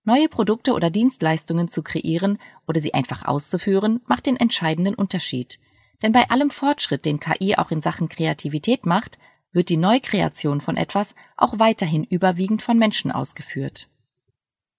Neue 0.09 0.27
Produkte 0.27 0.73
oder 0.73 0.89
Dienstleistungen 0.89 1.67
zu 1.67 1.83
kreieren 1.83 2.39
oder 2.67 2.81
sie 2.81 2.95
einfach 2.95 3.25
auszuführen, 3.25 3.99
macht 4.07 4.25
den 4.25 4.37
entscheidenden 4.37 4.95
Unterschied. 4.95 5.59
Denn 6.01 6.13
bei 6.13 6.31
allem 6.31 6.49
Fortschritt, 6.49 7.05
den 7.05 7.19
KI 7.19 7.53
auch 7.57 7.69
in 7.69 7.79
Sachen 7.79 8.09
Kreativität 8.09 8.87
macht, 8.87 9.19
wird 9.51 9.69
die 9.69 9.77
Neukreation 9.77 10.61
von 10.61 10.77
etwas 10.77 11.13
auch 11.37 11.59
weiterhin 11.59 12.03
überwiegend 12.03 12.63
von 12.63 12.79
Menschen 12.79 13.11
ausgeführt. 13.11 13.87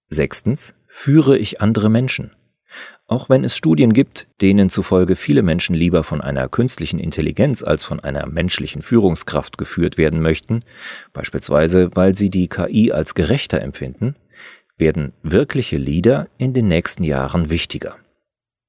Sechstens, 0.09 0.73
führe 0.85 1.37
ich 1.37 1.61
andere 1.61 1.89
Menschen. 1.89 2.35
Auch 3.07 3.29
wenn 3.29 3.45
es 3.45 3.55
Studien 3.55 3.93
gibt, 3.93 4.27
denen 4.41 4.69
zufolge 4.69 5.15
viele 5.15 5.43
Menschen 5.43 5.75
lieber 5.75 6.03
von 6.03 6.19
einer 6.19 6.49
künstlichen 6.49 6.99
Intelligenz 6.99 7.63
als 7.63 7.85
von 7.85 8.01
einer 8.01 8.27
menschlichen 8.27 8.81
Führungskraft 8.81 9.57
geführt 9.57 9.97
werden 9.97 10.21
möchten, 10.21 10.65
beispielsweise 11.13 11.89
weil 11.93 12.15
sie 12.17 12.29
die 12.29 12.49
KI 12.49 12.91
als 12.91 13.15
gerechter 13.15 13.61
empfinden, 13.61 14.15
werden 14.81 15.13
wirkliche 15.23 15.77
Leader 15.77 16.27
in 16.37 16.53
den 16.53 16.67
nächsten 16.67 17.05
Jahren 17.05 17.49
wichtiger. 17.49 17.95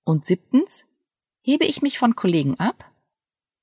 Und 0.05 0.25
siebtens, 0.25 0.85
hebe 1.41 1.65
ich 1.65 1.83
mich 1.83 1.99
von 1.99 2.15
Kollegen 2.15 2.61
ab? 2.61 2.85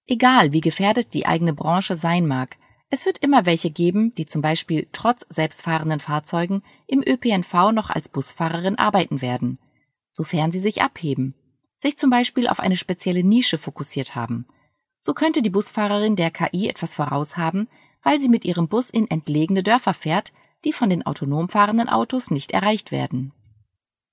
Egal, 0.08 0.51
wie 0.51 0.60
gefährdet 0.60 1.13
die 1.13 1.25
eigene 1.25 1.53
Branche 1.53 1.96
sein 1.96 2.27
mag, 2.27 2.58
es 2.89 3.06
wird 3.06 3.20
immer 3.20 3.46
welche 3.46 3.70
geben, 3.70 4.15
die 4.15 4.25
zum 4.25 4.41
Beispiel 4.41 4.88
trotz 4.91 5.25
selbstfahrenden 5.29 6.00
Fahrzeugen 6.00 6.63
im 6.88 7.03
ÖPNV 7.08 7.72
noch 7.72 7.91
als 7.91 8.10
Busfahrerin 8.10 8.79
arbeiten 8.79 9.22
werden, 9.22 9.60
sofern 10.12 10.51
sie 10.51 10.60
sich 10.60 10.82
abheben, 10.82 11.36
sich 11.77 11.98
zum 11.98 12.10
Beispiel 12.10 12.48
auf 12.48 12.60
eine 12.60 12.75
spezielle 12.75 13.24
Nische 13.24 13.60
fokussiert 13.60 14.15
haben. 14.15 14.48
So 15.01 15.13
könnte 15.13 15.44
die 15.44 15.51
Busfahrerin 15.51 16.15
der 16.15 16.32
KI 16.32 16.68
etwas 16.68 16.96
voraus 16.96 17.38
haben, 17.38 17.68
weil 18.01 18.20
sie 18.20 18.29
mit 18.29 18.44
ihrem 18.44 18.68
Bus 18.68 18.89
in 18.89 19.08
entlegene 19.08 19.62
Dörfer 19.62 19.94
fährt, 19.94 20.34
die 20.65 20.73
von 20.73 20.89
den 20.89 21.05
autonom 21.05 21.49
fahrenden 21.49 21.89
Autos 21.89 22.31
nicht 22.31 22.51
erreicht 22.51 22.91
werden. 22.91 23.33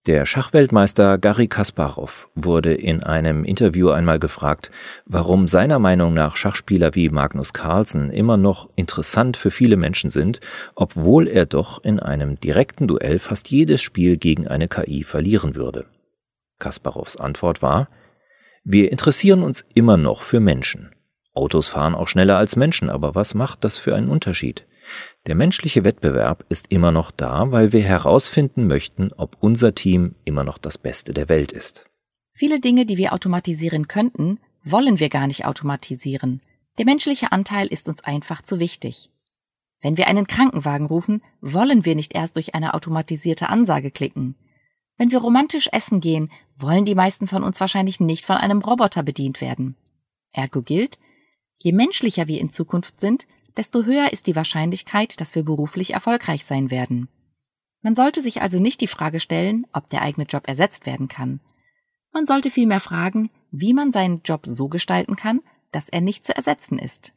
Der 0.06 0.24
Schachweltmeister 0.24 1.18
Garry 1.18 1.48
Kasparov 1.48 2.30
wurde 2.36 2.72
in 2.72 3.02
einem 3.02 3.42
Interview 3.42 3.90
einmal 3.90 4.20
gefragt, 4.20 4.70
warum 5.04 5.48
seiner 5.48 5.80
Meinung 5.80 6.14
nach 6.14 6.36
Schachspieler 6.36 6.94
wie 6.94 7.08
Magnus 7.08 7.52
Carlsen 7.52 8.12
immer 8.12 8.36
noch 8.36 8.70
interessant 8.76 9.36
für 9.36 9.50
viele 9.50 9.76
Menschen 9.76 10.10
sind, 10.10 10.38
obwohl 10.76 11.26
er 11.26 11.44
doch 11.44 11.82
in 11.82 11.98
einem 11.98 12.38
direkten 12.38 12.86
Duell 12.86 13.18
fast 13.18 13.50
jedes 13.50 13.82
Spiel 13.82 14.16
gegen 14.16 14.46
eine 14.46 14.68
KI 14.68 15.02
verlieren 15.02 15.56
würde. 15.56 15.86
Kasparovs 16.60 17.16
Antwort 17.16 17.60
war, 17.60 17.88
wir 18.62 18.92
interessieren 18.92 19.42
uns 19.42 19.64
immer 19.74 19.96
noch 19.96 20.22
für 20.22 20.38
Menschen. 20.38 20.94
Autos 21.34 21.68
fahren 21.68 21.96
auch 21.96 22.06
schneller 22.06 22.38
als 22.38 22.54
Menschen, 22.54 22.90
aber 22.90 23.16
was 23.16 23.34
macht 23.34 23.64
das 23.64 23.76
für 23.76 23.96
einen 23.96 24.08
Unterschied? 24.08 24.64
Der 25.26 25.34
menschliche 25.34 25.84
Wettbewerb 25.84 26.44
ist 26.48 26.66
immer 26.70 26.92
noch 26.92 27.10
da, 27.10 27.50
weil 27.50 27.72
wir 27.72 27.82
herausfinden 27.82 28.66
möchten, 28.66 29.12
ob 29.12 29.36
unser 29.40 29.74
Team 29.74 30.14
immer 30.24 30.44
noch 30.44 30.58
das 30.58 30.78
Beste 30.78 31.12
der 31.12 31.28
Welt 31.28 31.52
ist. 31.52 31.86
Viele 32.32 32.60
Dinge, 32.60 32.86
die 32.86 32.96
wir 32.96 33.12
automatisieren 33.12 33.88
könnten, 33.88 34.38
wollen 34.62 35.00
wir 35.00 35.08
gar 35.08 35.26
nicht 35.26 35.46
automatisieren. 35.46 36.42
Der 36.78 36.84
menschliche 36.84 37.32
Anteil 37.32 37.66
ist 37.66 37.88
uns 37.88 38.04
einfach 38.04 38.42
zu 38.42 38.60
wichtig. 38.60 39.10
Wenn 39.80 39.96
wir 39.96 40.06
einen 40.06 40.26
Krankenwagen 40.26 40.86
rufen, 40.86 41.22
wollen 41.40 41.84
wir 41.84 41.94
nicht 41.94 42.14
erst 42.14 42.36
durch 42.36 42.54
eine 42.54 42.74
automatisierte 42.74 43.48
Ansage 43.48 43.90
klicken. 43.90 44.34
Wenn 44.98 45.10
wir 45.10 45.18
romantisch 45.18 45.68
essen 45.72 46.00
gehen, 46.00 46.30
wollen 46.56 46.84
die 46.84 46.94
meisten 46.94 47.26
von 47.26 47.42
uns 47.42 47.60
wahrscheinlich 47.60 48.00
nicht 48.00 48.24
von 48.24 48.36
einem 48.36 48.60
Roboter 48.60 49.02
bedient 49.02 49.40
werden. 49.40 49.76
Ergo 50.32 50.62
gilt, 50.62 50.98
je 51.58 51.72
menschlicher 51.72 52.28
wir 52.28 52.40
in 52.40 52.50
Zukunft 52.50 53.00
sind, 53.00 53.26
desto 53.56 53.84
höher 53.84 54.12
ist 54.12 54.26
die 54.26 54.36
Wahrscheinlichkeit, 54.36 55.20
dass 55.20 55.34
wir 55.34 55.42
beruflich 55.42 55.94
erfolgreich 55.94 56.44
sein 56.44 56.70
werden. 56.70 57.08
Man 57.82 57.94
sollte 57.94 58.22
sich 58.22 58.42
also 58.42 58.58
nicht 58.58 58.80
die 58.80 58.88
Frage 58.88 59.20
stellen, 59.20 59.66
ob 59.72 59.88
der 59.90 60.02
eigene 60.02 60.26
Job 60.26 60.48
ersetzt 60.48 60.86
werden 60.86 61.08
kann. 61.08 61.40
Man 62.12 62.26
sollte 62.26 62.50
vielmehr 62.50 62.80
fragen, 62.80 63.30
wie 63.50 63.74
man 63.74 63.92
seinen 63.92 64.22
Job 64.24 64.40
so 64.44 64.68
gestalten 64.68 65.16
kann, 65.16 65.40
dass 65.70 65.88
er 65.88 66.00
nicht 66.00 66.24
zu 66.24 66.34
ersetzen 66.34 66.78
ist. 66.78 67.12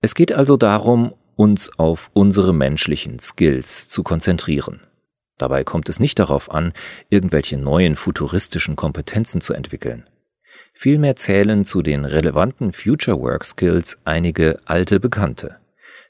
Es 0.00 0.14
geht 0.14 0.32
also 0.32 0.56
darum, 0.56 1.14
uns 1.36 1.70
auf 1.78 2.10
unsere 2.12 2.52
menschlichen 2.52 3.18
Skills 3.18 3.88
zu 3.88 4.02
konzentrieren. 4.02 4.80
Dabei 5.38 5.64
kommt 5.64 5.88
es 5.88 6.00
nicht 6.00 6.18
darauf 6.18 6.50
an, 6.50 6.74
irgendwelche 7.08 7.56
neuen 7.56 7.96
futuristischen 7.96 8.76
Kompetenzen 8.76 9.40
zu 9.40 9.54
entwickeln. 9.54 10.06
Vielmehr 10.74 11.16
zählen 11.16 11.64
zu 11.64 11.80
den 11.80 12.04
relevanten 12.04 12.72
Future 12.72 13.18
Work 13.20 13.44
Skills 13.44 13.96
einige 14.04 14.58
alte 14.66 15.00
Bekannte 15.00 15.59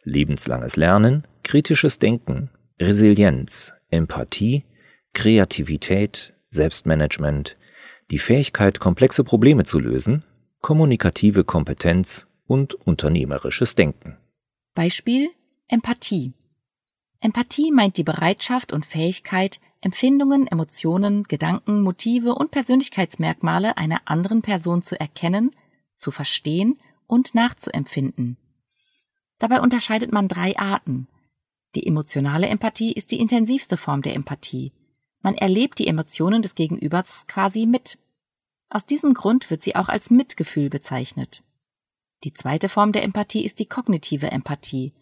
lebenslanges 0.05 0.77
Lernen, 0.77 1.27
kritisches 1.43 1.99
Denken, 1.99 2.51
Resilienz, 2.81 3.75
Empathie, 3.91 4.65
Kreativität, 5.13 6.35
Selbstmanagement, 6.49 7.57
die 8.11 8.19
Fähigkeit, 8.19 8.81
komplexe 8.81 9.25
Probleme 9.25 9.65
zu 9.65 9.79
lösen, 9.79 10.25
kommunikative 10.61 11.45
Kompetenz 11.45 12.27
und 12.47 12.75
unternehmerisches 12.75 13.75
Denken. 13.75 14.17
Beispiel 14.75 15.31
Empathie. 15.69 16.33
Empathie 17.21 17.71
meint 17.71 17.97
die 17.97 18.03
Bereitschaft 18.03 18.73
und 18.73 18.87
Fähigkeit, 18.87 19.61
Empfindungen, 19.83 20.47
Emotionen, 20.47 21.25
Gedanken, 21.25 21.83
Motive 21.83 22.35
und 22.35 22.51
Persönlichkeitsmerkmale 22.51 23.77
einer 23.77 24.03
anderen 24.07 24.43
Person 24.43 24.83
zu 24.83 24.99
erkennen, 24.99 25.53
zu 25.97 26.11
verstehen 26.11 26.79
und 27.07 27.35
nachzuempfinden. 27.35 28.37
Dabei 29.41 29.61
unterscheidet 29.61 30.13
man 30.13 30.29
drei 30.29 30.57
Arten. 30.57 31.09
Die 31.75 31.87
emotionale 31.87 32.47
Empathie 32.47 32.93
ist 32.93 33.11
die 33.11 33.19
intensivste 33.19 33.77
Form 33.77 34.03
der 34.03 34.15
Empathie. 34.15 34.73
Man 35.23 35.35
erlebt 35.35 35.79
die 35.79 35.87
Emotionen 35.87 36.43
des 36.43 36.55
Gegenübers 36.55 37.27
quasi 37.27 37.67
mit. 37.67 37.99
Aus 38.69 38.87
diesem 38.87 39.15
Grund 39.15 39.51
wird 39.51 39.63
sie 39.63 39.75
auch 39.75 39.89
als 39.89 40.11
Mitgefühl 40.11 40.71
bezeichnet. 40.71 41.43
Die 42.23 42.35
zweite 42.35 42.69
Form 42.69 42.93
der 42.93 43.03
Empathie 43.03 43.45
ist 43.45 43.59
die 43.59 43.67
kognitive 43.67 44.31
Empathie. 44.31 44.93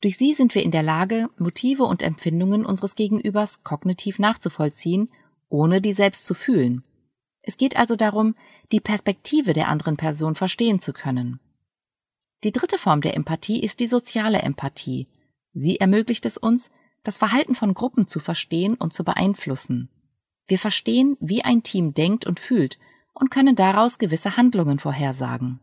Durch 0.00 0.16
sie 0.16 0.34
sind 0.34 0.54
wir 0.54 0.62
in 0.62 0.70
der 0.70 0.82
Lage, 0.82 1.30
Motive 1.38 1.84
und 1.84 2.02
Empfindungen 2.02 2.64
unseres 2.64 2.94
Gegenübers 2.94 3.64
kognitiv 3.64 4.18
nachzuvollziehen, 4.18 5.10
ohne 5.48 5.80
die 5.80 5.94
selbst 5.94 6.26
zu 6.26 6.34
fühlen. 6.34 6.84
Es 7.42 7.56
geht 7.56 7.76
also 7.76 7.96
darum, 7.96 8.34
die 8.70 8.80
Perspektive 8.80 9.54
der 9.54 9.68
anderen 9.68 9.96
Person 9.96 10.34
verstehen 10.34 10.78
zu 10.78 10.92
können. 10.92 11.40
Die 12.44 12.52
dritte 12.52 12.78
Form 12.78 13.00
der 13.00 13.14
Empathie 13.14 13.62
ist 13.62 13.80
die 13.80 13.86
soziale 13.88 14.38
Empathie. 14.38 15.08
Sie 15.54 15.80
ermöglicht 15.80 16.24
es 16.24 16.38
uns, 16.38 16.70
das 17.02 17.18
Verhalten 17.18 17.54
von 17.54 17.74
Gruppen 17.74 18.06
zu 18.06 18.20
verstehen 18.20 18.74
und 18.74 18.92
zu 18.92 19.04
beeinflussen. 19.04 19.88
Wir 20.46 20.58
verstehen, 20.58 21.16
wie 21.20 21.44
ein 21.44 21.62
Team 21.62 21.94
denkt 21.94 22.26
und 22.26 22.40
fühlt 22.40 22.78
und 23.12 23.30
können 23.30 23.56
daraus 23.56 23.98
gewisse 23.98 24.36
Handlungen 24.36 24.78
vorhersagen. 24.78 25.60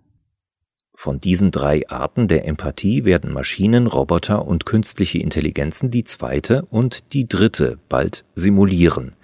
Von 0.94 1.20
diesen 1.20 1.52
drei 1.52 1.90
Arten 1.90 2.30
der 2.30 2.48
Empathie 2.48 3.04
werden 3.04 3.34
Maschinen, 3.34 3.86
Roboter 3.86 4.48
und 4.48 4.66
künstliche 4.66 5.18
Intelligenzen 5.18 5.92
die 5.92 6.06
zweite 6.06 6.66
und 6.70 7.12
die 7.12 7.28
dritte 7.28 7.78
bald 7.90 8.24
simulieren 8.34 9.16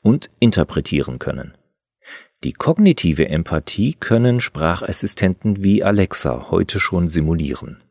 und 0.00 0.30
interpretieren 0.40 1.18
können. 1.18 1.57
Die 2.44 2.52
kognitive 2.52 3.28
Empathie 3.28 3.94
können 3.94 4.40
Sprachassistenten 4.40 5.64
wie 5.64 5.82
Alexa 5.82 6.50
heute 6.50 6.78
schon 6.78 7.08
simulieren. 7.08 7.82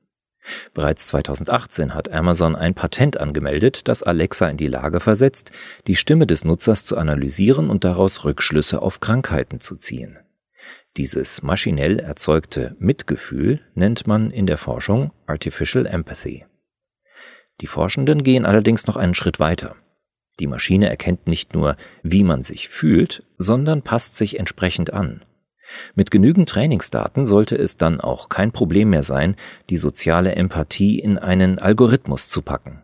Bereits 0.73 1.09
2018 1.09 1.93
hat 1.93 2.09
Amazon 2.13 2.55
ein 2.55 2.73
Patent 2.73 3.19
angemeldet, 3.19 3.89
das 3.89 4.03
Alexa 4.03 4.47
in 4.47 4.55
die 4.55 4.69
Lage 4.69 5.01
versetzt, 5.01 5.51
die 5.87 5.97
Stimme 5.97 6.25
des 6.25 6.45
Nutzers 6.45 6.85
zu 6.85 6.95
analysieren 6.97 7.69
und 7.69 7.83
daraus 7.83 8.23
Rückschlüsse 8.23 8.81
auf 8.81 9.01
Krankheiten 9.01 9.59
zu 9.59 9.75
ziehen. 9.75 10.17
Dieses 10.95 11.43
maschinell 11.43 11.99
erzeugte 11.99 12.75
Mitgefühl 12.79 13.59
nennt 13.75 14.07
man 14.07 14.31
in 14.31 14.47
der 14.47 14.57
Forschung 14.57 15.11
Artificial 15.25 15.85
Empathy. 15.85 16.45
Die 17.59 17.67
Forschenden 17.67 18.23
gehen 18.23 18.45
allerdings 18.45 18.87
noch 18.87 18.95
einen 18.95 19.13
Schritt 19.13 19.39
weiter. 19.39 19.75
Die 20.39 20.48
Maschine 20.48 20.89
erkennt 20.89 21.27
nicht 21.27 21.53
nur, 21.53 21.77
wie 22.03 22.24
man 22.24 22.44
sich 22.44 22.70
fühlt, 22.70 23.24
sondern 23.38 23.82
passt 23.82 24.15
sich 24.15 24.39
entsprechend 24.39 24.94
an. 24.94 25.24
Mit 25.96 26.12
genügend 26.12 26.48
Trainingsdaten 26.50 27.25
sollte 27.25 27.58
es 27.58 27.77
dann 27.77 28.00
auch 28.00 28.29
kein 28.29 28.51
Problem 28.51 28.89
mehr 28.91 29.03
sein, 29.03 29.36
die 29.70 29.77
soziale 29.77 30.36
Empathie 30.36 31.00
in 31.00 31.17
einen 31.17 31.60
Algorithmus 31.60 32.29
zu 32.29 32.41
packen. 32.41 32.84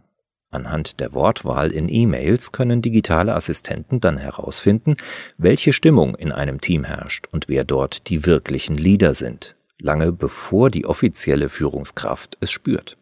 Anhand 0.52 1.00
der 1.00 1.14
Wortwahl 1.14 1.72
in 1.72 1.90
E-Mails 1.90 2.52
können 2.52 2.82
digitale 2.82 3.34
Assistenten 3.34 4.00
dann 4.00 4.18
herausfinden, 4.18 4.98
welche 5.38 5.74
Stimmung 5.74 6.16
in 6.16 6.32
einem 6.32 6.62
Team 6.62 6.84
herrscht 6.84 7.28
und 7.32 7.50
wer 7.50 7.64
dort 7.64 8.08
die 8.10 8.26
wirklichen 8.26 8.76
Leader 8.76 9.16
sind, 9.16 9.56
lange 9.80 10.12
bevor 10.12 10.70
die 10.70 10.86
offizielle 10.86 11.50
Führungskraft 11.50 12.38
es 12.40 12.52
spürt. 12.52 12.98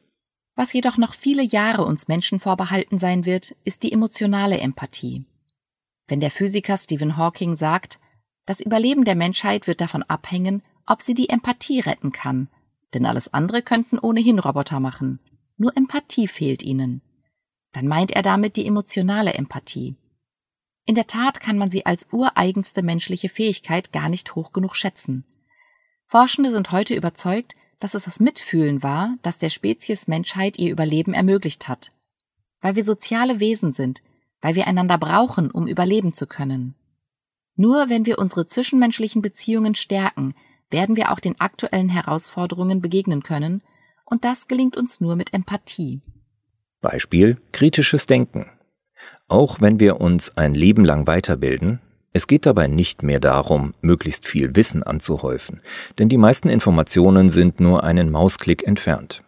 Was 0.55 0.74
jedoch 0.74 0.98
noch 0.98 1.13
viele 1.13 1.43
Jahre 1.43 1.86
uns 1.86 2.08
Menschen 2.08 2.39
vorbehalten 2.39 2.98
sein 2.98 3.25
wird, 3.25 3.55
ist 3.63 3.84
die 3.84 3.91
emotionale 3.91 4.60
Empathie. 4.60 5.25
Wenn 6.08 6.20
der 6.20 6.31
Physiker 6.31 6.77
Stephen 6.77 7.17
Hawking 7.17 7.55
sagt, 7.55 8.00
das 8.46 8.60
Überleben 8.60 9.05
der 9.05 9.15
Menschheit 9.15 9.67
wird 9.67 9.81
davon 9.81 10.03
abhängen, 10.03 10.62
ob 10.86 11.01
sie 11.01 11.13
die 11.13 11.29
Empathie 11.29 11.79
retten 11.79 12.12
kann, 12.12 12.50
denn 12.93 13.05
alles 13.05 13.34
andere 13.34 13.62
könnten 13.62 13.98
ohnehin 13.98 14.39
Roboter 14.39 14.79
machen. 14.79 15.20
Nur 15.58 15.75
Empathie 15.77 16.27
fehlt 16.27 16.63
ihnen. 16.63 17.01
Dann 17.72 17.88
meint 17.88 18.12
er 18.12 18.22
damit 18.22 18.58
die 18.58 18.65
emotionale 18.65 19.34
Empathie. 19.34 19.96
In 20.86 20.96
der 20.96 21.08
Tat 21.08 21.39
kann 21.39 21.58
man 21.58 21.70
sie 21.70 21.86
als 21.86 22.08
ureigenste 22.12 22.81
menschliche 22.81 23.29
Fähigkeit 23.29 23.93
gar 23.93 24.10
nicht 24.10 24.36
hoch 24.36 24.51
genug 24.51 24.75
schätzen. 24.75 25.24
Forschende 26.08 26.51
sind 26.51 26.72
heute 26.72 26.96
überzeugt, 26.96 27.55
dass 27.81 27.95
es 27.95 28.03
das 28.03 28.21
Mitfühlen 28.21 28.83
war, 28.83 29.17
das 29.23 29.39
der 29.39 29.50
Spezies 29.50 30.07
Menschheit 30.07 30.57
ihr 30.57 30.71
Überleben 30.71 31.13
ermöglicht 31.13 31.67
hat. 31.67 31.91
Weil 32.61 32.75
wir 32.75 32.83
soziale 32.85 33.41
Wesen 33.41 33.73
sind, 33.73 34.01
weil 34.39 34.55
wir 34.55 34.67
einander 34.67 34.97
brauchen, 34.97 35.51
um 35.51 35.67
überleben 35.67 36.13
zu 36.13 36.27
können. 36.27 36.75
Nur 37.55 37.89
wenn 37.89 38.05
wir 38.05 38.19
unsere 38.19 38.45
zwischenmenschlichen 38.45 39.21
Beziehungen 39.21 39.75
stärken, 39.75 40.35
werden 40.69 40.95
wir 40.95 41.11
auch 41.11 41.19
den 41.19 41.39
aktuellen 41.41 41.89
Herausforderungen 41.89 42.81
begegnen 42.81 43.23
können, 43.23 43.61
und 44.05 44.25
das 44.25 44.47
gelingt 44.47 44.77
uns 44.77 45.01
nur 45.01 45.15
mit 45.15 45.33
Empathie. 45.33 46.01
Beispiel 46.81 47.41
kritisches 47.51 48.05
Denken. 48.05 48.50
Auch 49.27 49.61
wenn 49.61 49.79
wir 49.79 50.01
uns 50.01 50.38
ein 50.38 50.53
Leben 50.53 50.85
lang 50.85 51.07
weiterbilden, 51.07 51.79
es 52.13 52.27
geht 52.27 52.45
dabei 52.45 52.67
nicht 52.67 53.03
mehr 53.03 53.19
darum, 53.19 53.73
möglichst 53.81 54.27
viel 54.27 54.55
Wissen 54.55 54.83
anzuhäufen, 54.83 55.61
denn 55.97 56.09
die 56.09 56.17
meisten 56.17 56.49
Informationen 56.49 57.29
sind 57.29 57.59
nur 57.59 57.83
einen 57.83 58.09
Mausklick 58.09 58.67
entfernt. 58.67 59.23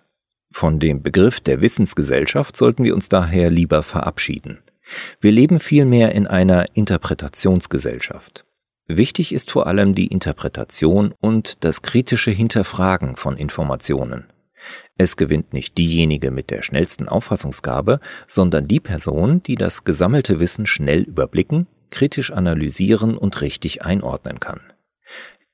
Von 0.51 0.79
dem 0.79 1.01
Begriff 1.01 1.39
der 1.39 1.61
Wissensgesellschaft 1.61 2.57
sollten 2.57 2.83
wir 2.83 2.93
uns 2.93 3.09
daher 3.09 3.49
lieber 3.49 3.83
verabschieden. 3.83 4.59
Wir 5.21 5.31
leben 5.31 5.59
vielmehr 5.59 6.13
in 6.13 6.27
einer 6.27 6.65
Interpretationsgesellschaft. 6.75 8.45
Wichtig 8.85 9.33
ist 9.33 9.49
vor 9.49 9.67
allem 9.67 9.95
die 9.95 10.07
Interpretation 10.07 11.13
und 11.21 11.63
das 11.63 11.81
kritische 11.81 12.31
Hinterfragen 12.31 13.15
von 13.15 13.37
Informationen. 13.37 14.25
Es 14.97 15.15
gewinnt 15.15 15.53
nicht 15.53 15.77
diejenige 15.77 16.31
mit 16.31 16.49
der 16.49 16.61
schnellsten 16.61 17.07
Auffassungsgabe, 17.07 17.99
sondern 18.27 18.67
die 18.67 18.79
Person, 18.79 19.41
die 19.41 19.55
das 19.55 19.85
gesammelte 19.85 20.39
Wissen 20.39 20.65
schnell 20.65 21.01
überblicken, 21.01 21.67
kritisch 21.93 22.31
analysieren 22.31 23.15
und 23.17 23.39
richtig 23.39 23.85
einordnen 23.85 24.39
kann. 24.39 24.59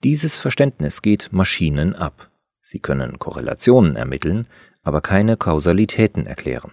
Dieses 0.04 0.38
Verständnis 0.38 1.02
geht 1.02 1.30
Maschinen 1.32 1.94
ab. 1.94 2.32
Sie 2.62 2.80
können 2.80 3.20
Korrelationen 3.20 3.96
ermitteln, 3.98 4.48
aber 4.82 5.02
keine 5.02 5.36
Kausalitäten 5.36 6.26
erklären. 6.26 6.72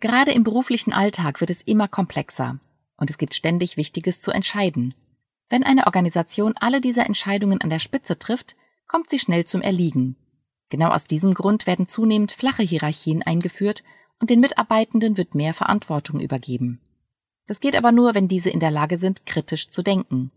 Gerade 0.00 0.30
im 0.30 0.44
beruflichen 0.44 0.92
Alltag 0.92 1.40
wird 1.40 1.50
es 1.50 1.62
immer 1.62 1.88
komplexer 1.88 2.60
und 2.96 3.10
es 3.10 3.18
gibt 3.18 3.34
ständig 3.34 3.76
Wichtiges 3.76 4.20
zu 4.20 4.30
entscheiden. 4.30 4.94
Wenn 5.48 5.64
eine 5.64 5.86
Organisation 5.86 6.54
alle 6.56 6.80
diese 6.80 7.00
Entscheidungen 7.00 7.60
an 7.60 7.70
der 7.70 7.80
Spitze 7.80 8.18
trifft, 8.18 8.54
kommt 8.86 9.10
sie 9.10 9.18
schnell 9.18 9.44
zum 9.44 9.60
Erliegen. 9.60 10.16
Genau 10.68 10.90
aus 10.90 11.04
diesem 11.04 11.34
Grund 11.34 11.66
werden 11.66 11.88
zunehmend 11.88 12.30
flache 12.30 12.62
Hierarchien 12.62 13.22
eingeführt 13.22 13.82
und 14.20 14.30
den 14.30 14.40
Mitarbeitenden 14.40 15.16
wird 15.16 15.34
mehr 15.34 15.54
Verantwortung 15.54 16.20
übergeben. 16.20 16.80
Das 17.48 17.60
geht 17.60 17.74
aber 17.74 17.90
nur, 17.90 18.14
wenn 18.14 18.28
diese 18.28 18.50
in 18.50 18.60
der 18.60 18.70
Lage 18.70 18.98
sind, 18.98 19.26
kritisch 19.26 19.70
zu 19.70 19.82
denken. 19.82 20.30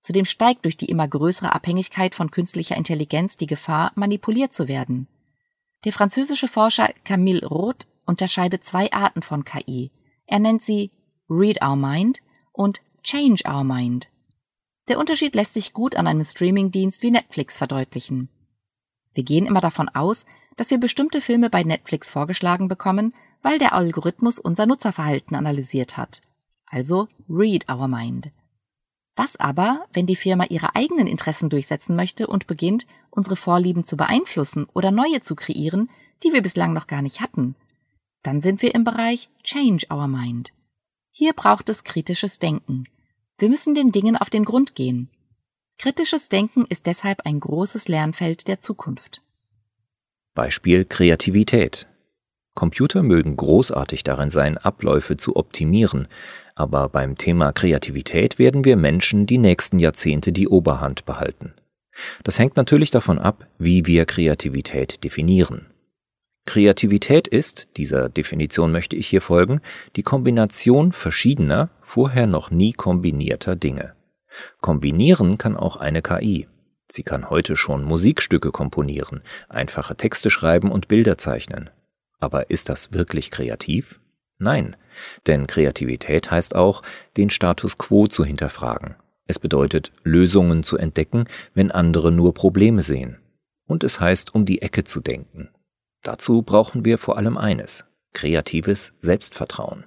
Zudem 0.00 0.24
steigt 0.24 0.64
durch 0.64 0.76
die 0.76 0.86
immer 0.86 1.08
größere 1.08 1.52
Abhängigkeit 1.52 2.14
von 2.14 2.30
künstlicher 2.30 2.76
Intelligenz 2.76 3.36
die 3.36 3.46
Gefahr, 3.46 3.90
manipuliert 3.96 4.52
zu 4.52 4.68
werden. 4.68 5.08
Der 5.84 5.92
französische 5.92 6.46
Forscher 6.46 6.90
Camille 7.04 7.44
Roth 7.46 7.88
unterscheidet 8.06 8.64
zwei 8.64 8.92
Arten 8.92 9.22
von 9.22 9.44
KI. 9.44 9.90
Er 10.26 10.38
nennt 10.38 10.62
sie 10.62 10.90
Read 11.28 11.62
Our 11.62 11.76
Mind 11.76 12.20
und 12.52 12.82
Change 13.02 13.42
Our 13.48 13.64
Mind. 13.64 14.08
Der 14.88 14.98
Unterschied 14.98 15.34
lässt 15.34 15.54
sich 15.54 15.72
gut 15.72 15.96
an 15.96 16.06
einem 16.06 16.24
Streamingdienst 16.24 17.02
wie 17.02 17.10
Netflix 17.10 17.58
verdeutlichen. 17.58 18.28
Wir 19.12 19.24
gehen 19.24 19.46
immer 19.46 19.60
davon 19.60 19.88
aus, 19.88 20.24
dass 20.56 20.70
wir 20.70 20.78
bestimmte 20.78 21.20
Filme 21.20 21.50
bei 21.50 21.64
Netflix 21.64 22.10
vorgeschlagen 22.10 22.68
bekommen, 22.68 23.12
weil 23.42 23.58
der 23.58 23.72
Algorithmus 23.72 24.38
unser 24.38 24.66
Nutzerverhalten 24.66 25.36
analysiert 25.36 25.96
hat. 25.96 26.20
Also 26.74 27.06
read 27.30 27.70
our 27.70 27.86
mind. 27.86 28.32
Was 29.14 29.36
aber, 29.36 29.86
wenn 29.92 30.06
die 30.06 30.16
Firma 30.16 30.46
ihre 30.46 30.74
eigenen 30.74 31.06
Interessen 31.06 31.48
durchsetzen 31.48 31.94
möchte 31.94 32.26
und 32.26 32.48
beginnt, 32.48 32.84
unsere 33.10 33.36
Vorlieben 33.36 33.84
zu 33.84 33.96
beeinflussen 33.96 34.66
oder 34.74 34.90
neue 34.90 35.20
zu 35.20 35.36
kreieren, 35.36 35.88
die 36.24 36.32
wir 36.32 36.42
bislang 36.42 36.72
noch 36.72 36.88
gar 36.88 37.00
nicht 37.00 37.20
hatten? 37.20 37.54
Dann 38.24 38.40
sind 38.40 38.60
wir 38.60 38.74
im 38.74 38.82
Bereich 38.82 39.28
Change 39.44 39.86
Our 39.88 40.08
Mind. 40.08 40.52
Hier 41.12 41.32
braucht 41.32 41.68
es 41.68 41.84
kritisches 41.84 42.40
Denken. 42.40 42.88
Wir 43.38 43.48
müssen 43.48 43.76
den 43.76 43.92
Dingen 43.92 44.16
auf 44.16 44.28
den 44.28 44.44
Grund 44.44 44.74
gehen. 44.74 45.08
Kritisches 45.78 46.28
Denken 46.28 46.64
ist 46.68 46.86
deshalb 46.86 47.20
ein 47.24 47.38
großes 47.38 47.86
Lernfeld 47.86 48.48
der 48.48 48.58
Zukunft. 48.58 49.22
Beispiel 50.34 50.84
Kreativität. 50.84 51.86
Computer 52.54 53.02
mögen 53.02 53.36
großartig 53.36 54.04
darin 54.04 54.30
sein, 54.30 54.56
Abläufe 54.56 55.16
zu 55.16 55.36
optimieren, 55.36 56.06
aber 56.54 56.88
beim 56.88 57.16
Thema 57.16 57.52
Kreativität 57.52 58.38
werden 58.38 58.64
wir 58.64 58.76
Menschen 58.76 59.26
die 59.26 59.38
nächsten 59.38 59.78
Jahrzehnte 59.78 60.32
die 60.32 60.48
Oberhand 60.48 61.04
behalten. 61.04 61.54
Das 62.22 62.38
hängt 62.38 62.56
natürlich 62.56 62.90
davon 62.90 63.18
ab, 63.18 63.46
wie 63.58 63.86
wir 63.86 64.04
Kreativität 64.04 65.02
definieren. 65.04 65.66
Kreativität 66.46 67.26
ist, 67.26 67.76
dieser 67.76 68.08
Definition 68.08 68.70
möchte 68.70 68.96
ich 68.96 69.06
hier 69.06 69.22
folgen, 69.22 69.60
die 69.96 70.02
Kombination 70.02 70.92
verschiedener, 70.92 71.70
vorher 71.80 72.26
noch 72.26 72.50
nie 72.50 72.72
kombinierter 72.72 73.56
Dinge. 73.56 73.94
Kombinieren 74.60 75.38
kann 75.38 75.56
auch 75.56 75.76
eine 75.76 76.02
KI. 76.02 76.48
Sie 76.86 77.02
kann 77.02 77.30
heute 77.30 77.56
schon 77.56 77.82
Musikstücke 77.82 78.50
komponieren, 78.50 79.22
einfache 79.48 79.96
Texte 79.96 80.30
schreiben 80.30 80.70
und 80.70 80.86
Bilder 80.86 81.16
zeichnen. 81.16 81.70
Aber 82.20 82.50
ist 82.50 82.68
das 82.68 82.92
wirklich 82.92 83.30
kreativ? 83.30 84.00
Nein, 84.38 84.76
denn 85.26 85.46
Kreativität 85.46 86.30
heißt 86.30 86.54
auch, 86.54 86.82
den 87.16 87.30
Status 87.30 87.78
quo 87.78 88.06
zu 88.06 88.24
hinterfragen. 88.24 88.96
Es 89.26 89.38
bedeutet, 89.38 89.92
Lösungen 90.02 90.62
zu 90.62 90.76
entdecken, 90.76 91.24
wenn 91.54 91.70
andere 91.70 92.12
nur 92.12 92.34
Probleme 92.34 92.82
sehen. 92.82 93.18
Und 93.66 93.82
es 93.82 94.00
heißt, 94.00 94.34
um 94.34 94.44
die 94.44 94.60
Ecke 94.60 94.84
zu 94.84 95.00
denken. 95.00 95.48
Dazu 96.02 96.42
brauchen 96.42 96.84
wir 96.84 96.98
vor 96.98 97.16
allem 97.16 97.38
eines, 97.38 97.84
kreatives 98.12 98.92
Selbstvertrauen. 98.98 99.84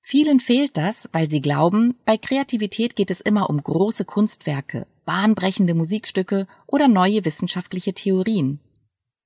Vielen 0.00 0.40
fehlt 0.40 0.78
das, 0.78 1.10
weil 1.12 1.28
sie 1.28 1.42
glauben, 1.42 1.94
bei 2.06 2.16
Kreativität 2.16 2.96
geht 2.96 3.10
es 3.10 3.20
immer 3.20 3.50
um 3.50 3.62
große 3.62 4.06
Kunstwerke, 4.06 4.86
bahnbrechende 5.04 5.74
Musikstücke 5.74 6.46
oder 6.66 6.88
neue 6.88 7.26
wissenschaftliche 7.26 7.92
Theorien. 7.92 8.58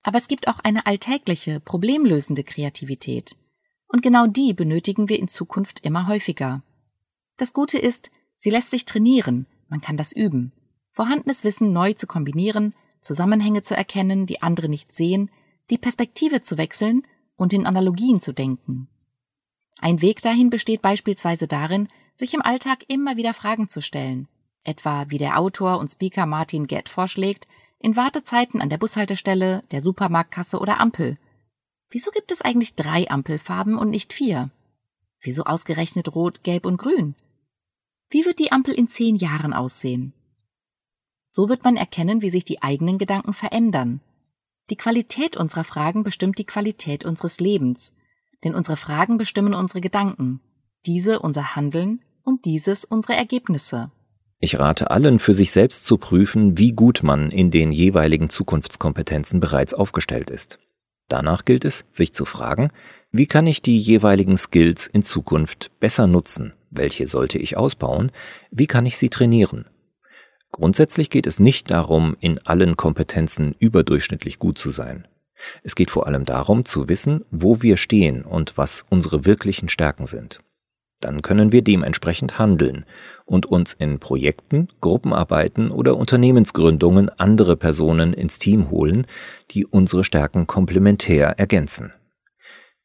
Aber 0.02 0.18
es 0.18 0.26
gibt 0.26 0.48
auch 0.48 0.58
eine 0.58 0.86
alltägliche, 0.86 1.60
problemlösende 1.60 2.42
Kreativität. 2.42 3.36
Und 3.92 4.00
genau 4.00 4.26
die 4.26 4.54
benötigen 4.54 5.10
wir 5.10 5.18
in 5.18 5.28
Zukunft 5.28 5.80
immer 5.84 6.08
häufiger. 6.08 6.62
Das 7.36 7.52
Gute 7.52 7.78
ist, 7.78 8.10
sie 8.38 8.48
lässt 8.48 8.70
sich 8.70 8.86
trainieren, 8.86 9.46
man 9.68 9.82
kann 9.82 9.98
das 9.98 10.12
üben. 10.12 10.52
Vorhandenes 10.92 11.44
Wissen 11.44 11.72
neu 11.72 11.92
zu 11.92 12.06
kombinieren, 12.06 12.74
Zusammenhänge 13.02 13.60
zu 13.60 13.76
erkennen, 13.76 14.24
die 14.24 14.40
andere 14.40 14.70
nicht 14.70 14.94
sehen, 14.94 15.30
die 15.68 15.76
Perspektive 15.76 16.40
zu 16.40 16.56
wechseln 16.56 17.02
und 17.36 17.52
in 17.52 17.66
Analogien 17.66 18.18
zu 18.18 18.32
denken. 18.32 18.88
Ein 19.78 20.00
Weg 20.00 20.22
dahin 20.22 20.48
besteht 20.48 20.80
beispielsweise 20.80 21.46
darin, 21.46 21.88
sich 22.14 22.32
im 22.32 22.42
Alltag 22.42 22.84
immer 22.88 23.16
wieder 23.16 23.34
Fragen 23.34 23.68
zu 23.68 23.82
stellen, 23.82 24.26
etwa 24.64 25.06
wie 25.08 25.18
der 25.18 25.38
Autor 25.38 25.78
und 25.78 25.88
Speaker 25.88 26.24
Martin 26.24 26.66
Gett 26.66 26.88
vorschlägt, 26.88 27.46
in 27.78 27.96
Wartezeiten 27.96 28.62
an 28.62 28.70
der 28.70 28.78
Bushaltestelle, 28.78 29.64
der 29.70 29.82
Supermarktkasse 29.82 30.58
oder 30.58 30.80
Ampel– 30.80 31.18
Wieso 31.92 32.10
gibt 32.10 32.32
es 32.32 32.40
eigentlich 32.40 32.74
drei 32.74 33.10
Ampelfarben 33.10 33.76
und 33.76 33.90
nicht 33.90 34.14
vier? 34.14 34.50
Wieso 35.20 35.44
ausgerechnet 35.44 36.14
Rot, 36.14 36.42
Gelb 36.42 36.64
und 36.64 36.78
Grün? 36.78 37.14
Wie 38.08 38.24
wird 38.24 38.38
die 38.38 38.50
Ampel 38.50 38.72
in 38.72 38.88
zehn 38.88 39.14
Jahren 39.14 39.52
aussehen? 39.52 40.14
So 41.28 41.50
wird 41.50 41.64
man 41.64 41.76
erkennen, 41.76 42.22
wie 42.22 42.30
sich 42.30 42.46
die 42.46 42.62
eigenen 42.62 42.96
Gedanken 42.96 43.34
verändern. 43.34 44.00
Die 44.70 44.76
Qualität 44.76 45.36
unserer 45.36 45.64
Fragen 45.64 46.02
bestimmt 46.02 46.38
die 46.38 46.46
Qualität 46.46 47.04
unseres 47.04 47.40
Lebens, 47.40 47.92
denn 48.42 48.54
unsere 48.54 48.76
Fragen 48.78 49.18
bestimmen 49.18 49.52
unsere 49.52 49.82
Gedanken, 49.82 50.40
diese 50.86 51.20
unser 51.20 51.56
Handeln 51.56 52.00
und 52.22 52.46
dieses 52.46 52.86
unsere 52.86 53.16
Ergebnisse. 53.16 53.90
Ich 54.40 54.58
rate 54.58 54.90
allen, 54.90 55.18
für 55.18 55.34
sich 55.34 55.52
selbst 55.52 55.84
zu 55.84 55.98
prüfen, 55.98 56.56
wie 56.56 56.72
gut 56.72 57.02
man 57.02 57.30
in 57.30 57.50
den 57.50 57.70
jeweiligen 57.70 58.30
Zukunftskompetenzen 58.30 59.40
bereits 59.40 59.74
aufgestellt 59.74 60.30
ist. 60.30 60.58
Danach 61.12 61.44
gilt 61.44 61.66
es, 61.66 61.84
sich 61.90 62.14
zu 62.14 62.24
fragen, 62.24 62.70
wie 63.10 63.26
kann 63.26 63.46
ich 63.46 63.60
die 63.60 63.78
jeweiligen 63.78 64.38
Skills 64.38 64.86
in 64.86 65.02
Zukunft 65.02 65.70
besser 65.78 66.06
nutzen? 66.06 66.54
Welche 66.70 67.06
sollte 67.06 67.36
ich 67.36 67.54
ausbauen? 67.54 68.10
Wie 68.50 68.66
kann 68.66 68.86
ich 68.86 68.96
sie 68.96 69.10
trainieren? 69.10 69.66
Grundsätzlich 70.52 71.10
geht 71.10 71.26
es 71.26 71.38
nicht 71.38 71.70
darum, 71.70 72.16
in 72.20 72.38
allen 72.46 72.78
Kompetenzen 72.78 73.54
überdurchschnittlich 73.58 74.38
gut 74.38 74.56
zu 74.56 74.70
sein. 74.70 75.06
Es 75.62 75.74
geht 75.74 75.90
vor 75.90 76.06
allem 76.06 76.24
darum, 76.24 76.64
zu 76.64 76.88
wissen, 76.88 77.26
wo 77.30 77.60
wir 77.60 77.76
stehen 77.76 78.22
und 78.22 78.56
was 78.56 78.86
unsere 78.88 79.26
wirklichen 79.26 79.68
Stärken 79.68 80.06
sind. 80.06 80.40
Dann 81.02 81.20
können 81.20 81.50
wir 81.50 81.62
dementsprechend 81.62 82.38
handeln 82.38 82.86
und 83.24 83.44
uns 83.44 83.74
in 83.74 83.98
Projekten, 83.98 84.68
Gruppenarbeiten 84.80 85.72
oder 85.72 85.96
Unternehmensgründungen 85.96 87.10
andere 87.18 87.56
Personen 87.56 88.14
ins 88.14 88.38
Team 88.38 88.70
holen, 88.70 89.06
die 89.50 89.66
unsere 89.66 90.04
Stärken 90.04 90.46
komplementär 90.46 91.38
ergänzen. 91.38 91.92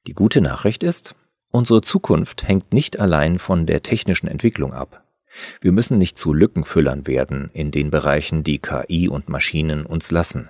Die 0.07 0.13
gute 0.13 0.41
Nachricht 0.41 0.81
ist, 0.81 1.13
unsere 1.51 1.81
Zukunft 1.81 2.47
hängt 2.47 2.73
nicht 2.73 2.99
allein 2.99 3.37
von 3.37 3.67
der 3.67 3.83
technischen 3.83 4.27
Entwicklung 4.27 4.73
ab. 4.73 5.03
Wir 5.61 5.71
müssen 5.71 5.99
nicht 5.99 6.17
zu 6.17 6.33
Lückenfüllern 6.33 7.05
werden 7.05 7.51
in 7.53 7.69
den 7.69 7.91
Bereichen, 7.91 8.43
die 8.43 8.57
KI 8.57 9.07
und 9.09 9.29
Maschinen 9.29 9.85
uns 9.85 10.09
lassen. 10.09 10.49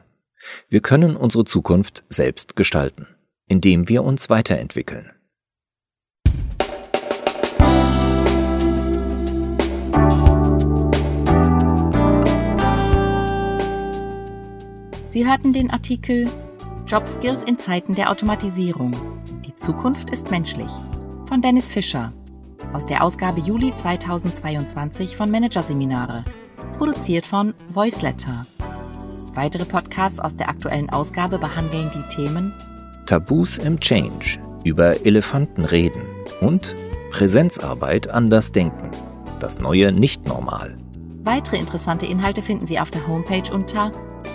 Wir 0.69 0.79
können 0.79 1.17
unsere 1.17 1.43
Zukunft 1.43 2.05
selbst 2.07 2.55
gestalten, 2.55 3.07
indem 3.47 3.89
wir 3.89 4.03
uns 4.03 4.29
weiterentwickeln. 4.29 5.11
Sie 15.17 15.27
hörten 15.27 15.51
den 15.51 15.71
Artikel 15.71 16.29
Job 16.85 17.07
Skills 17.07 17.43
in 17.43 17.57
Zeiten 17.57 17.95
der 17.95 18.11
Automatisierung. 18.11 18.95
Die 19.47 19.55
Zukunft 19.55 20.11
ist 20.11 20.29
menschlich 20.29 20.69
von 21.25 21.41
Dennis 21.41 21.71
Fischer 21.71 22.13
aus 22.71 22.85
der 22.85 23.03
Ausgabe 23.03 23.41
Juli 23.41 23.73
2022 23.73 25.17
von 25.17 25.31
Managerseminare, 25.31 26.23
produziert 26.77 27.25
von 27.25 27.55
Voiceletter. 27.71 28.45
Weitere 29.33 29.65
Podcasts 29.65 30.19
aus 30.19 30.37
der 30.37 30.49
aktuellen 30.49 30.91
Ausgabe 30.91 31.39
behandeln 31.39 31.89
die 31.95 32.15
Themen 32.15 32.53
Tabus 33.07 33.57
im 33.57 33.79
Change, 33.79 34.37
über 34.65 35.03
Elefanten 35.03 35.65
reden 35.65 36.03
und 36.41 36.75
Präsenzarbeit 37.09 38.07
anders 38.07 38.51
denken, 38.51 38.91
das 39.39 39.57
neue 39.57 39.91
Nicht-Normal. 39.91 40.77
Weitere 41.23 41.57
interessante 41.57 42.05
Inhalte 42.05 42.43
finden 42.43 42.67
Sie 42.67 42.79
auf 42.79 42.91
der 42.91 43.07
Homepage 43.07 43.51
unter 43.51 43.91